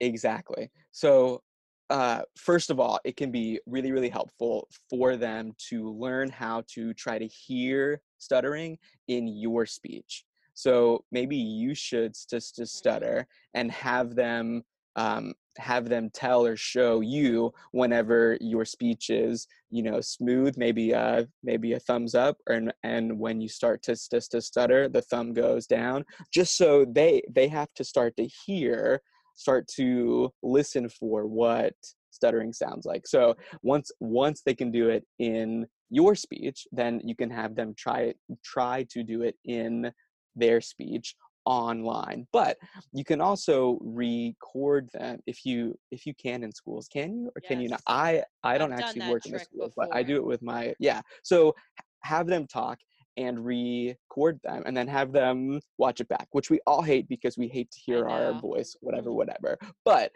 [0.00, 0.70] Exactly.
[0.90, 1.42] So,
[1.90, 6.64] uh, first of all, it can be really, really helpful for them to learn how
[6.74, 10.24] to try to hear stuttering in your speech.
[10.54, 14.62] So maybe you should just to stutter and have them
[14.96, 20.94] um, have them tell or show you whenever your speech is you know smooth maybe
[20.94, 25.02] uh maybe a thumbs up and and when you start to, to, to stutter the
[25.02, 29.00] thumb goes down just so they they have to start to hear
[29.36, 31.74] start to listen for what
[32.10, 33.06] stuttering sounds like.
[33.06, 37.74] So once once they can do it in your speech then you can have them
[37.76, 39.92] try it try to do it in
[40.34, 41.14] their speech
[41.46, 42.56] online but
[42.92, 47.40] you can also record them if you if you can in schools can you or
[47.46, 47.82] can you not?
[47.86, 50.42] I i don't done actually work in a trick school but i do it with
[50.42, 51.54] my yeah so
[52.02, 52.78] have them talk
[53.16, 57.36] and record them and then have them watch it back which we all hate because
[57.38, 59.14] we hate to hear our voice whatever Mhm.
[59.14, 60.10] whatever but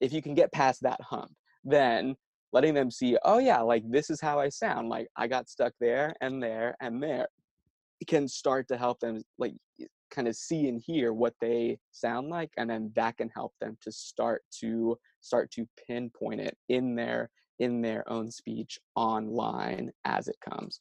[0.00, 1.32] if you can get past that hump
[1.64, 2.16] then
[2.52, 5.72] letting them see oh yeah like this is how i sound like i got stuck
[5.80, 7.26] there and there and there
[8.06, 9.54] can start to help them like
[10.12, 13.76] kind of see and hear what they sound like and then that can help them
[13.80, 20.28] to start to start to pinpoint it in their in their own speech online as
[20.28, 20.78] it comes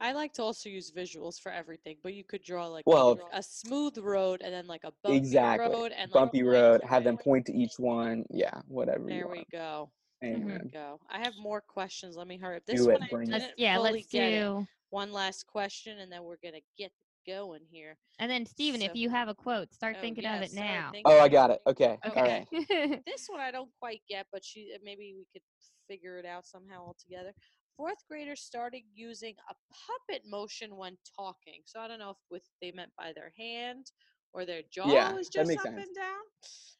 [0.00, 3.28] I like to also use visuals for everything, but you could draw like a- Well-
[3.32, 6.86] a smooth road and then like a bumpy exactly road and bumpy point road to
[6.88, 9.90] have them point to each one yeah whatever you There we go.
[10.20, 10.98] There we go.
[11.08, 12.16] I have more questions.
[12.16, 12.64] Let me hurry up.
[12.66, 13.32] This Do one it, I bring it.
[13.32, 14.40] didn't let's, yeah fully let's get it.
[14.40, 16.90] do One last question, and then we're gonna get
[17.26, 17.96] going here.
[18.18, 20.90] and then stephen if you have a quote start Oh, thinking yeah, of it now
[20.92, 21.70] thinking oh i got it it.
[21.70, 22.20] okay, Okay.
[22.20, 25.42] all right This one I don't quite get, but she uh, maybe we could
[25.88, 27.32] figure it out somehow altogether.
[27.76, 31.62] Fourth graders started using a puppet motion when talking.
[31.66, 33.90] So I don't know if with they meant by their hand
[34.32, 35.76] or their jaw Yeah, was just up sense.
[35.86, 36.24] and down.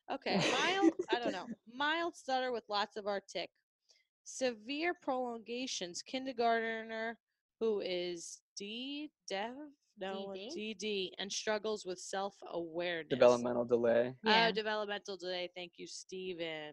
[0.12, 0.92] Okay, mild.
[1.10, 1.46] I don't know.
[1.74, 3.48] Mild stutter with lots of artic.
[4.24, 6.02] Severe prolongations.
[6.02, 7.18] Kindergartner
[7.60, 9.54] who is D Dev
[9.98, 10.76] no DD?
[10.80, 13.08] DD and struggles with self awareness.
[13.10, 14.14] Developmental delay.
[14.22, 14.48] Yeah.
[14.48, 15.50] Oh, developmental delay.
[15.54, 16.72] Thank you, Stephen.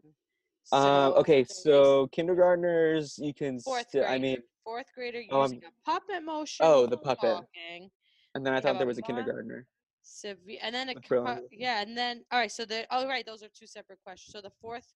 [0.72, 3.60] Um, okay, so kindergartners, you can.
[3.60, 4.14] fourth Still, grader.
[4.16, 6.66] I mean, fourth grader Oh, using a puppet motion.
[6.66, 7.24] oh, the puppet.
[7.24, 7.90] walking.
[8.36, 9.68] and then I we have thought there was a mod- kindergartner.
[10.04, 11.60] Severe, and then a What's co- wrong with it?
[11.60, 12.52] yeah, and then all right.
[12.52, 14.34] So the oh right, those are two separate questions.
[14.34, 14.88] So the fourth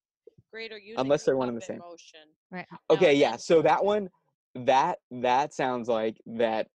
[0.51, 1.80] grader using Unless they're one and the puppet same.
[1.80, 2.30] motion.
[2.51, 2.65] Right.
[2.89, 3.36] Okay, and yeah.
[3.36, 4.09] So that one,
[4.55, 6.67] that that sounds like that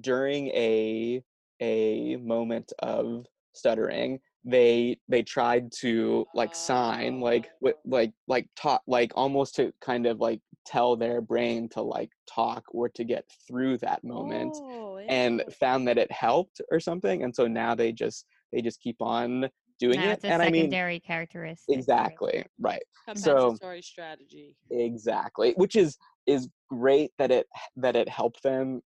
[0.00, 1.22] during a
[1.60, 7.58] a moment of stuttering, they they tried to like sign, like Oh.
[7.60, 12.10] wi- like like talk, like almost to kind of like tell their brain to like
[12.26, 17.22] talk or to get through that moment, Oh, and found that it helped or something,
[17.24, 20.42] and so now they just they just keep on doing Now it, it's a and
[20.42, 21.76] I mean secondary characteristic.
[21.76, 22.82] exactly right.
[23.06, 24.56] compensatory strategy.
[24.70, 28.80] exactly which is is great that it that it helped them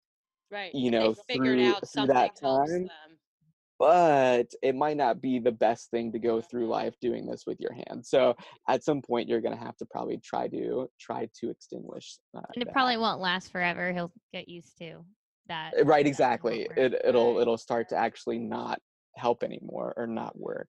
[0.55, 0.73] Right.
[0.75, 2.89] you they know, figured through- out through that time,
[3.79, 6.71] but it might not be the best thing to go through Mhm.
[6.71, 8.37] life doing this with your hands so
[8.69, 12.41] at some point you're going to have to probably try to try to extinguish uh,
[12.55, 12.73] And it that.
[12.73, 13.93] probably won't last forever.
[13.93, 15.05] He'll get used to
[15.47, 15.75] that.
[15.77, 18.81] Uh, right exactly it, it'll it'll start to actually not
[19.17, 20.69] help anymore or not work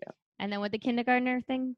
[0.00, 0.12] Yeah.
[0.38, 1.76] And then with the kindergartner thing,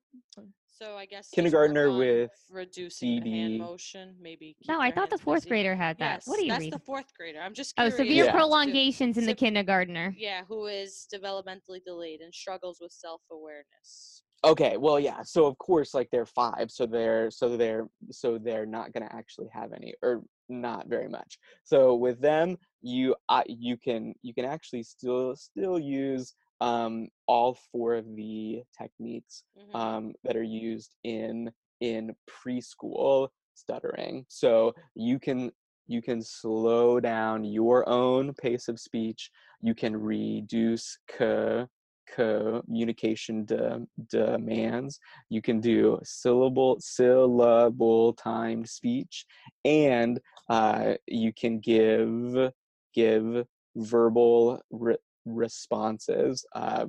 [0.81, 4.57] So I guess just kindergartner with reducing the hand motion, maybe.
[4.69, 5.49] no, I thought the fourth busy.
[5.49, 6.19] grader had that.
[6.19, 6.61] Yes, what do you mean?
[6.61, 6.73] that's read?
[6.73, 7.41] the fourth grader.
[7.41, 8.31] I'm just Oh, severe Yeah.
[8.33, 10.15] prolongations in the Sev- kindergartner.
[10.17, 14.23] Yeah, who is developmentally delayed and struggles with self-awareness.
[14.45, 18.67] okay well yeah so of course like they're five so they're so they're so they're
[18.67, 23.43] not going to actually have any or not very much so with them you uh,
[23.49, 29.75] you can you can actually still still use um all four of the techniques Mhm.
[29.77, 34.25] um that are used in in preschool stuttering.
[34.29, 35.53] So you can
[35.87, 39.31] you can slow down your own pace of speech.
[39.63, 41.67] You can reduce co
[42.15, 44.99] communication de- demands.
[45.29, 49.27] You can do syllable syllable timed speech.
[49.65, 52.53] And uh, you can give
[52.95, 53.47] give
[53.77, 54.97] verbal re-
[55.35, 56.87] responses uh,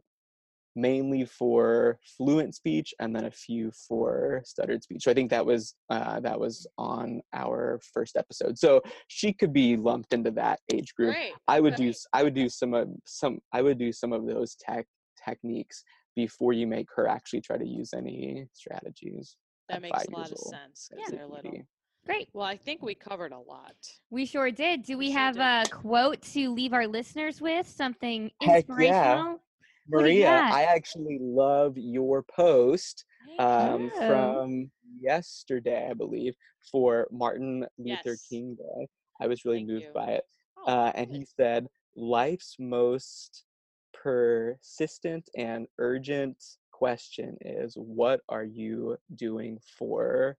[0.75, 5.45] mainly for fluent speech and then a few for stuttered speech so i think that
[5.45, 10.59] was uh, that was on our first episode so she could be lumped into that
[10.73, 11.15] age group.
[11.47, 14.55] I would do I would do some of some I would do some of those
[14.55, 14.85] tech
[15.23, 15.83] techniques
[16.15, 19.37] before you make her actually try to use any strategies.
[19.69, 20.53] That makes a lot of old.
[20.53, 20.97] sense Yeah.
[20.97, 21.61] because they're little.
[22.07, 22.17] Maybe.
[22.17, 22.29] Great.
[22.33, 23.75] Well, I think we covered a lot.
[24.09, 24.83] We sure did.
[24.83, 25.73] Do we We sure have did.
[25.73, 27.67] a quote to leave our listeners with?
[27.67, 28.55] Something Heck yeah.
[28.57, 29.41] inspirational?
[29.87, 30.29] What Maria.
[30.29, 33.05] I actually love your post
[33.39, 34.07] um, Oh.
[34.07, 36.35] from yesterday, I believe,
[36.71, 38.27] for Martin Luther Yes.
[38.27, 38.87] King Day.
[39.21, 39.91] I was really Thank moved you.
[39.93, 40.23] by it.
[40.57, 43.45] Oh, uh, and he said, "Life's most
[43.93, 50.37] persistent and urgent question is, what are you doing for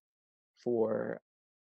[0.63, 1.21] for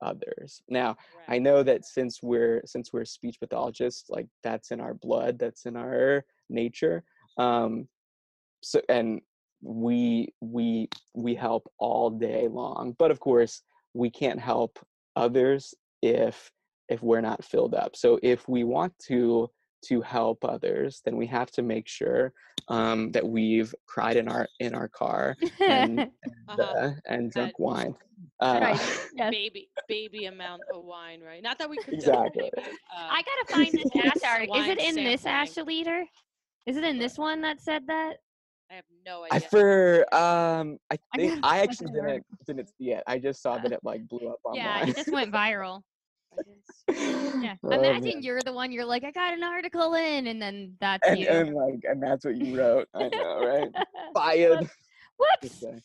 [0.05, 0.95] others?" Now,
[1.27, 5.65] I know that since we're since we're speech pathologists, like that's in our blood, that's
[5.65, 7.03] in our nature.
[7.37, 7.87] Um,
[8.61, 9.21] so and
[9.61, 14.79] we we we help all day long, but of course we can't help
[15.15, 16.51] others if
[16.89, 17.95] if we're not filled up.
[17.95, 19.49] So if we want to
[19.87, 22.33] to help others, then we have to make sure
[22.67, 26.09] um, that we've cried in our in our car and
[26.47, 26.61] Uh-huh.
[26.61, 27.95] uh, and drunk wine.
[28.39, 28.99] Uh, Right.
[29.15, 29.31] Yes.
[29.31, 31.41] Baby, baby amount of wine, right?
[31.41, 32.51] Not that we could Exactly.
[32.57, 32.61] Uh,
[32.95, 34.55] I gotta find this ASHA article.
[34.57, 35.65] Is it wine in this sampling.
[35.65, 36.03] ASHA Leader?
[36.65, 38.17] Is it in this one that said that?
[38.69, 39.29] I have no idea.
[39.31, 39.49] I idea.
[39.49, 43.03] for um I I think gotta I actually didn't didn't see it.
[43.07, 44.65] I just saw that it like blew up online.
[44.65, 45.81] Yeah, it just went viral.
[46.37, 47.55] I didn't see- Yeah.
[47.63, 48.23] Oh, Imagine man.
[48.23, 51.27] you're the one you're like, I got an article in, and then that's and, you.
[51.27, 52.87] and like and that's what you wrote.
[52.93, 53.69] I know, right?
[54.13, 54.69] Fired.
[55.17, 55.63] Whoops.
[55.63, 55.79] Okay.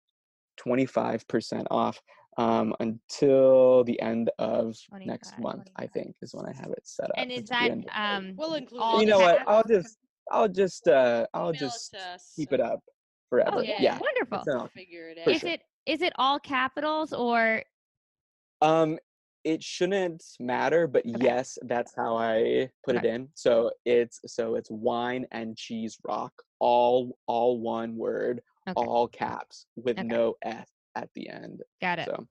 [0.58, 2.00] 25% off
[2.38, 5.68] um, until the end of next 25, month.
[5.76, 7.12] I think is when I have it set up.
[7.16, 9.42] And is It's the that end of the- um We'll include you know what?
[9.48, 9.98] I'll just
[10.30, 12.80] I'll just uh I'll Email just us, keep it up
[13.28, 13.56] forever.
[13.56, 13.98] Oh, yeah.
[13.98, 14.38] Wonderful.
[14.38, 15.28] It's an- Figure it out.
[15.28, 15.50] Is sure.
[15.50, 17.62] it is it all capitals or
[18.60, 18.98] Um,
[19.44, 21.16] it shouldn't matter, but Okay.
[21.24, 23.08] yes, that's how I put Okay.
[23.08, 23.28] it in.
[23.34, 28.74] So it's so it's wine and cheese rock, all all one word, Okay.
[28.76, 30.06] all caps with Okay.
[30.06, 31.62] no s at the end.
[31.80, 32.04] got it?
[32.06, 32.26] So,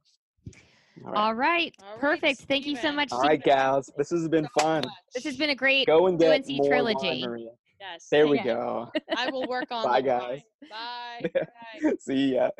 [1.03, 1.75] all right, All right.
[1.81, 2.41] All right, Perfect.
[2.43, 3.11] Thank you so much.
[3.11, 3.57] all right, Stephen.
[3.57, 4.83] gals, this has been fun.
[5.13, 7.07] This has been a great Go and get UNC more trilogy.
[7.07, 7.49] wine, Maria.
[7.81, 8.07] Yes.
[8.11, 8.91] There we go.
[9.17, 10.41] I will work on Bye, guys.
[10.69, 11.21] Bye.
[11.33, 11.93] Bye.
[11.99, 12.51] See ya.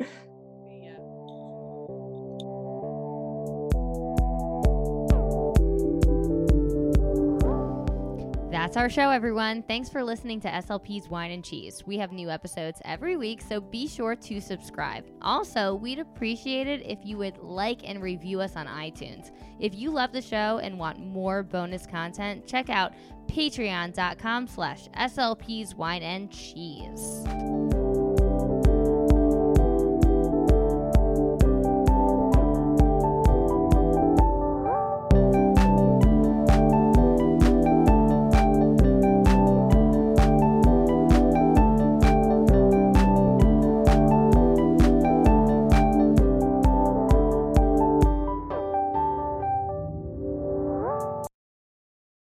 [8.62, 9.64] That's our show, everyone.
[9.64, 11.82] Thanks for listening to SLP's Wine and Cheese.
[11.84, 15.04] We have new episodes every week, so be sure to subscribe.
[15.20, 19.32] Also, we'd appreciate it if you would like and review us on iTunes.
[19.58, 22.92] If you love the show and want more bonus content, check out
[23.26, 27.81] patreon.com slash SLP's Wine and Cheese.